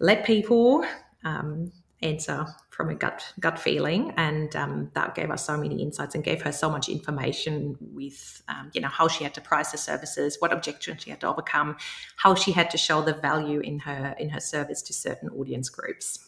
let 0.00 0.24
people 0.24 0.84
um, 1.24 1.72
answer 2.02 2.46
from 2.70 2.90
a 2.90 2.94
gut 2.94 3.24
gut 3.40 3.58
feeling, 3.58 4.12
and 4.16 4.54
um, 4.54 4.90
that 4.94 5.14
gave 5.14 5.30
us 5.30 5.46
so 5.46 5.56
many 5.56 5.82
insights 5.82 6.14
and 6.14 6.22
gave 6.22 6.42
her 6.42 6.52
so 6.52 6.70
much 6.70 6.88
information 6.88 7.76
with 7.80 8.42
um, 8.48 8.70
you 8.74 8.80
know 8.80 8.88
how 8.88 9.08
she 9.08 9.24
had 9.24 9.34
to 9.34 9.40
price 9.40 9.72
her 9.72 9.78
services, 9.78 10.36
what 10.40 10.52
objections 10.52 11.02
she 11.02 11.10
had 11.10 11.20
to 11.20 11.28
overcome, 11.28 11.76
how 12.16 12.34
she 12.34 12.52
had 12.52 12.70
to 12.70 12.78
show 12.78 13.00
the 13.02 13.14
value 13.14 13.60
in 13.60 13.78
her 13.80 14.14
in 14.18 14.28
her 14.28 14.40
service 14.40 14.82
to 14.82 14.92
certain 14.92 15.30
audience 15.30 15.70
groups. 15.70 16.18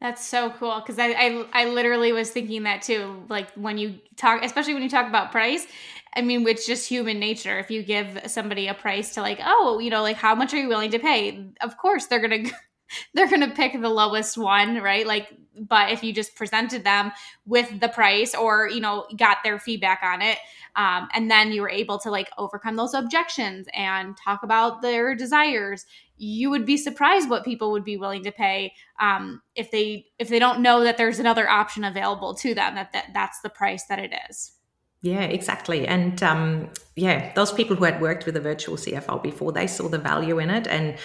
That's 0.00 0.24
so 0.24 0.50
cool 0.50 0.78
because 0.78 1.00
I, 1.00 1.08
I 1.08 1.46
I 1.52 1.64
literally 1.64 2.12
was 2.12 2.30
thinking 2.30 2.62
that 2.62 2.82
too. 2.82 3.24
Like 3.28 3.50
when 3.54 3.78
you 3.78 3.98
talk, 4.14 4.44
especially 4.44 4.74
when 4.74 4.84
you 4.84 4.88
talk 4.88 5.08
about 5.08 5.32
price, 5.32 5.66
I 6.14 6.22
mean, 6.22 6.46
it's 6.48 6.66
just 6.66 6.88
human 6.88 7.18
nature. 7.18 7.58
If 7.58 7.70
you 7.70 7.82
give 7.82 8.20
somebody 8.26 8.68
a 8.68 8.74
price 8.74 9.14
to 9.14 9.20
like, 9.20 9.40
oh, 9.44 9.78
you 9.78 9.90
know, 9.90 10.02
like 10.02 10.16
how 10.16 10.34
much 10.34 10.54
are 10.54 10.58
you 10.58 10.68
willing 10.68 10.90
to 10.92 10.98
pay? 10.98 11.46
Of 11.60 11.76
course, 11.76 12.06
they're 12.06 12.20
gonna 12.20 12.44
they're 13.14 13.28
to 13.28 13.50
pick 13.50 13.80
the 13.80 13.88
lowest 13.88 14.36
one, 14.38 14.78
right? 14.78 15.06
Like, 15.06 15.28
but 15.60 15.90
if 15.92 16.02
you 16.02 16.12
just 16.12 16.36
presented 16.36 16.84
them 16.84 17.12
with 17.44 17.80
the 17.80 17.88
price 17.88 18.34
or, 18.34 18.68
you 18.68 18.80
know, 18.80 19.06
got 19.16 19.38
their 19.42 19.58
feedback 19.58 20.00
on 20.02 20.22
it, 20.22 20.38
um, 20.76 21.08
and 21.12 21.30
then 21.30 21.52
you 21.52 21.62
were 21.62 21.70
able 21.70 21.98
to 21.98 22.10
like 22.10 22.30
overcome 22.38 22.76
those 22.76 22.94
objections 22.94 23.66
and 23.74 24.16
talk 24.16 24.42
about 24.42 24.80
their 24.80 25.14
desires, 25.14 25.84
you 26.16 26.50
would 26.50 26.64
be 26.64 26.76
surprised 26.76 27.28
what 27.28 27.44
people 27.44 27.72
would 27.72 27.84
be 27.84 27.96
willing 27.96 28.22
to 28.24 28.32
pay 28.32 28.72
um, 29.00 29.42
if 29.54 29.70
they 29.70 30.06
if 30.18 30.28
they 30.28 30.38
don't 30.38 30.60
know 30.60 30.84
that 30.84 30.96
there's 30.96 31.18
another 31.18 31.48
option 31.48 31.84
available 31.84 32.34
to 32.34 32.54
them 32.54 32.74
that, 32.76 32.92
that 32.92 33.06
that's 33.12 33.40
the 33.40 33.50
price 33.50 33.86
that 33.86 33.98
it 33.98 34.12
is. 34.30 34.52
Yeah, 35.00 35.22
exactly. 35.22 35.86
And 35.86 36.20
um, 36.22 36.70
yeah, 36.96 37.32
those 37.34 37.52
people 37.52 37.76
who 37.76 37.84
had 37.84 38.00
worked 38.00 38.26
with 38.26 38.36
a 38.36 38.40
virtual 38.40 38.76
CFO 38.76 39.22
before, 39.22 39.52
they 39.52 39.68
saw 39.68 39.88
the 39.88 39.98
value 39.98 40.38
in 40.40 40.50
it 40.50 40.66
and 40.66 40.98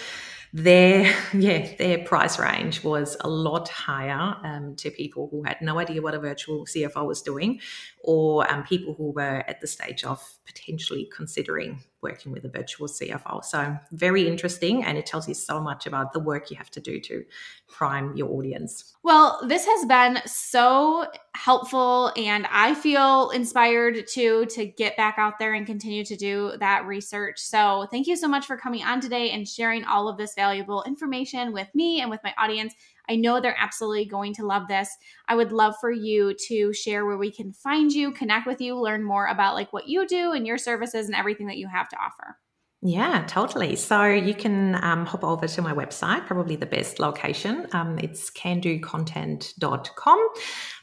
their 0.54 1.12
yeah 1.34 1.74
their 1.78 1.98
price 2.04 2.38
range 2.38 2.84
was 2.84 3.16
a 3.20 3.28
lot 3.28 3.68
higher 3.68 4.36
um, 4.44 4.76
to 4.76 4.90
people 4.90 5.28
who 5.30 5.42
had 5.42 5.56
no 5.60 5.80
idea 5.80 6.00
what 6.00 6.14
a 6.14 6.18
virtual 6.20 6.64
CFO 6.64 7.06
was 7.06 7.22
doing, 7.22 7.60
or 8.02 8.50
um, 8.50 8.62
people 8.62 8.94
who 8.94 9.10
were 9.10 9.44
at 9.48 9.60
the 9.60 9.66
stage 9.66 10.04
of 10.04 10.20
potentially 10.46 11.08
considering 11.14 11.82
working 12.04 12.30
with 12.30 12.44
a 12.44 12.48
virtual 12.48 12.86
CFO. 12.86 13.44
So 13.44 13.76
very 13.90 14.28
interesting, 14.28 14.84
and 14.84 14.96
it 14.96 15.06
tells 15.06 15.26
you 15.26 15.34
so 15.34 15.60
much 15.60 15.86
about 15.86 16.12
the 16.12 16.20
work 16.20 16.50
you 16.50 16.56
have 16.56 16.70
to 16.70 16.80
do 16.80 17.00
to 17.00 17.24
prime 17.66 18.14
your 18.14 18.30
audience. 18.30 18.94
Well, 19.02 19.40
this 19.48 19.66
has 19.66 19.86
been 19.86 20.20
so 20.26 21.06
helpful, 21.34 22.12
and 22.16 22.46
I 22.52 22.74
feel 22.74 23.30
inspired 23.30 24.06
to 24.08 24.46
to 24.46 24.66
get 24.66 24.96
back 24.96 25.16
out 25.18 25.38
there 25.40 25.54
and 25.54 25.66
continue 25.66 26.04
to 26.04 26.16
do 26.16 26.52
that 26.60 26.86
research. 26.86 27.40
So 27.40 27.88
thank 27.90 28.06
you 28.06 28.16
so 28.16 28.28
much 28.28 28.46
for 28.46 28.56
coming 28.56 28.84
on 28.84 29.00
today 29.00 29.30
and 29.30 29.48
sharing 29.48 29.84
all 29.84 30.08
of 30.08 30.16
this 30.16 30.34
valuable 30.34 30.84
information 30.86 31.52
with 31.52 31.68
me 31.74 32.00
and 32.00 32.10
with 32.10 32.20
my 32.22 32.34
audience. 32.38 32.74
I 33.08 33.16
know 33.16 33.40
they're 33.40 33.56
absolutely 33.58 34.06
going 34.06 34.34
to 34.34 34.46
love 34.46 34.68
this. 34.68 34.88
I 35.28 35.34
would 35.34 35.52
love 35.52 35.74
for 35.80 35.90
you 35.90 36.34
to 36.48 36.72
share 36.72 37.04
where 37.06 37.18
we 37.18 37.30
can 37.30 37.52
find 37.52 37.92
you, 37.92 38.12
connect 38.12 38.46
with 38.46 38.60
you, 38.60 38.78
learn 38.78 39.04
more 39.04 39.26
about 39.26 39.54
like 39.54 39.72
what 39.72 39.88
you 39.88 40.06
do 40.06 40.32
and 40.32 40.46
your 40.46 40.58
services 40.58 41.06
and 41.06 41.14
everything 41.14 41.46
that 41.48 41.58
you 41.58 41.68
have 41.68 41.88
to 41.88 41.96
offer. 41.96 42.38
Yeah, 42.86 43.24
totally. 43.26 43.76
So 43.76 44.04
you 44.04 44.34
can 44.34 44.74
um, 44.84 45.06
hop 45.06 45.24
over 45.24 45.48
to 45.48 45.62
my 45.62 45.72
website, 45.72 46.26
probably 46.26 46.54
the 46.56 46.66
best 46.66 47.00
location. 47.00 47.66
Um, 47.72 47.98
it's 47.98 48.30
candocontent.com. 48.30 50.28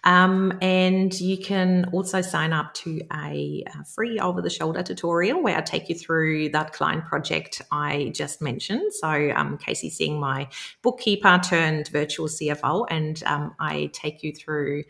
Um, 0.04 0.58
and 0.64 1.14
you 1.22 1.38
can 1.38 1.86
also 1.94 2.22
sign 2.22 2.54
up 2.54 2.74
to 2.74 3.02
a, 3.14 3.64
a 3.68 3.86
free 3.86 4.20
over 4.20 4.42
the 4.42 4.50
shoulder 4.50 4.82
tutorial 4.82 5.44
where 5.44 5.56
I 5.56 5.62
take 5.62 5.90
you 5.90 5.96
through 5.96 6.50
that 6.50 6.74
client 6.74 7.06
project 7.06 7.62
I 7.72 8.12
just 8.16 8.42
mentioned. 8.42 8.94
So, 8.96 9.32
um, 9.36 9.60
Casey 9.60 9.92
Singh, 9.92 10.20
my 10.20 10.48
bookkeeper 10.82 11.40
turned 11.48 11.90
virtual 11.90 12.26
CFO, 12.26 12.88
and 12.90 13.22
um, 13.28 13.54
I 13.60 13.92
take 13.94 14.24
you 14.24 14.34
through 14.34 14.86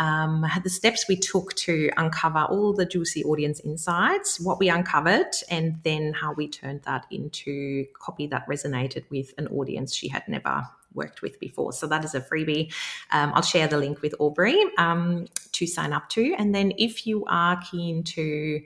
um, 0.00 0.46
the 0.64 0.70
steps 0.70 1.06
we 1.08 1.16
took 1.16 1.54
to 1.56 1.90
uncover 1.98 2.40
all 2.40 2.72
the 2.72 2.86
juicy 2.86 3.22
audience 3.22 3.60
insights, 3.60 4.40
what 4.40 4.58
we 4.58 4.70
uncovered, 4.70 5.32
and 5.50 5.78
then 5.84 6.14
how 6.14 6.32
we 6.32 6.48
turned 6.48 6.82
that 6.84 7.04
into 7.10 7.84
copy 7.92 8.26
that 8.28 8.48
resonated 8.48 9.04
with 9.10 9.34
an 9.36 9.46
audience 9.48 9.94
she 9.94 10.08
had 10.08 10.26
never 10.26 10.66
worked 10.94 11.20
with 11.20 11.38
before. 11.38 11.74
So 11.74 11.86
that 11.86 12.02
is 12.02 12.14
a 12.14 12.20
freebie. 12.22 12.72
Um, 13.12 13.32
I'll 13.34 13.42
share 13.42 13.68
the 13.68 13.76
link 13.76 14.00
with 14.00 14.14
Aubrey 14.18 14.58
um, 14.78 15.26
to 15.52 15.66
sign 15.66 15.92
up 15.92 16.08
to. 16.10 16.34
And 16.38 16.54
then 16.54 16.72
if 16.78 17.06
you 17.06 17.26
are 17.26 17.60
keen 17.70 18.02
to 18.04 18.62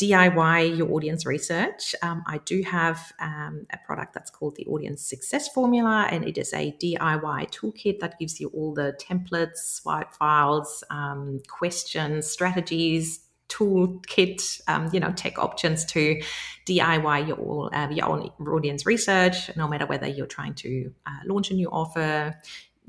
DIY 0.00 0.78
your 0.78 0.90
audience 0.92 1.26
research, 1.26 1.94
um, 2.00 2.22
I 2.26 2.38
do 2.46 2.62
have 2.62 3.12
um, 3.20 3.66
a 3.70 3.76
product 3.84 4.14
that's 4.14 4.30
called 4.30 4.56
the 4.56 4.64
Audience 4.66 5.06
Success 5.06 5.48
Formula, 5.48 6.08
and 6.10 6.26
it 6.26 6.38
is 6.38 6.54
a 6.54 6.74
DIY 6.82 7.50
toolkit 7.50 8.00
that 8.00 8.18
gives 8.18 8.40
you 8.40 8.48
all 8.54 8.72
the 8.72 8.96
templates, 8.98 9.58
swipe 9.58 10.14
files, 10.14 10.82
um, 10.88 11.42
questions, 11.48 12.26
strategies, 12.26 13.20
toolkit, 13.50 14.62
um, 14.68 14.88
you 14.90 15.00
know, 15.00 15.12
tech 15.12 15.38
options 15.38 15.84
to 15.84 16.18
DIY 16.66 17.28
your, 17.28 17.74
uh, 17.74 17.90
your 17.90 18.08
own 18.08 18.30
audience 18.48 18.86
research, 18.86 19.54
no 19.54 19.68
matter 19.68 19.84
whether 19.84 20.06
you're 20.06 20.26
trying 20.26 20.54
to 20.54 20.90
uh, 21.06 21.20
launch 21.26 21.50
a 21.50 21.54
new 21.54 21.68
offer, 21.68 22.34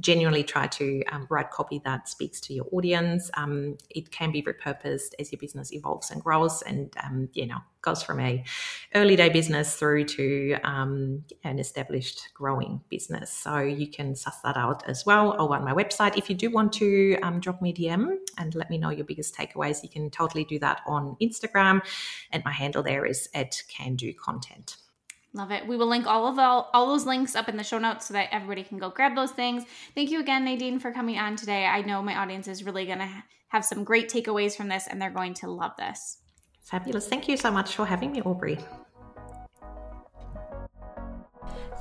genuinely 0.01 0.43
try 0.43 0.67
to 0.67 1.03
um, 1.11 1.27
write 1.29 1.51
copy 1.51 1.81
that 1.85 2.09
speaks 2.09 2.41
to 2.41 2.53
your 2.53 2.65
audience. 2.71 3.31
Um, 3.35 3.77
it 3.89 4.11
can 4.11 4.31
be 4.31 4.41
repurposed 4.41 5.13
as 5.19 5.31
your 5.31 5.39
business 5.39 5.71
evolves 5.73 6.11
and 6.11 6.21
grows, 6.21 6.61
and 6.63 6.93
um, 7.03 7.29
you 7.33 7.45
know 7.47 7.57
goes 7.81 8.03
from 8.03 8.19
a 8.19 8.43
early 8.93 9.15
day 9.15 9.29
business 9.29 9.75
through 9.75 10.05
to 10.05 10.55
um, 10.63 11.23
an 11.43 11.59
established 11.59 12.29
growing 12.33 12.81
business. 12.89 13.31
So 13.31 13.59
you 13.59 13.87
can 13.87 14.15
suss 14.15 14.39
that 14.41 14.57
out 14.57 14.87
as 14.87 15.05
well 15.05 15.35
over 15.39 15.55
on 15.55 15.63
my 15.63 15.73
website. 15.73 16.17
If 16.17 16.29
you 16.29 16.35
do 16.35 16.51
want 16.51 16.73
to 16.73 17.17
um, 17.21 17.39
drop 17.39 17.61
me 17.61 17.71
a 17.71 17.73
DM 17.73 18.17
and 18.37 18.53
let 18.55 18.69
me 18.69 18.77
know 18.77 18.89
your 18.89 19.05
biggest 19.05 19.35
takeaways, 19.35 19.83
you 19.83 19.89
can 19.89 20.09
totally 20.09 20.43
do 20.43 20.59
that 20.59 20.81
on 20.85 21.15
Instagram, 21.21 21.81
and 22.31 22.43
my 22.43 22.51
handle 22.51 22.83
there 22.83 23.05
is 23.05 23.29
at 23.33 23.61
Can 23.67 23.95
Do 23.95 24.13
Content. 24.13 24.77
Love 25.33 25.51
it. 25.51 25.65
We 25.65 25.77
will 25.77 25.87
link 25.87 26.07
all 26.07 26.27
of 26.27 26.37
all, 26.37 26.69
all 26.73 26.87
those 26.87 27.05
links 27.05 27.35
up 27.35 27.47
in 27.47 27.55
the 27.55 27.63
show 27.63 27.79
notes 27.79 28.07
so 28.07 28.13
that 28.13 28.29
everybody 28.33 28.63
can 28.63 28.77
go 28.77 28.89
grab 28.89 29.15
those 29.15 29.31
things. 29.31 29.63
Thank 29.95 30.11
you 30.11 30.19
again, 30.19 30.43
Nadine, 30.43 30.79
for 30.79 30.91
coming 30.91 31.17
on 31.17 31.37
today. 31.37 31.65
I 31.65 31.81
know 31.81 32.01
my 32.01 32.17
audience 32.17 32.49
is 32.49 32.65
really 32.65 32.85
going 32.85 32.99
to 32.99 33.23
have 33.47 33.63
some 33.63 33.83
great 33.85 34.09
takeaways 34.09 34.57
from 34.57 34.67
this 34.67 34.87
and 34.87 35.01
they're 35.01 35.09
going 35.09 35.33
to 35.35 35.49
love 35.49 35.71
this. 35.77 36.17
Fabulous. 36.63 37.07
Thank 37.07 37.29
you 37.29 37.37
so 37.37 37.49
much 37.49 37.75
for 37.75 37.85
having 37.85 38.11
me, 38.11 38.21
Aubrey. 38.21 38.57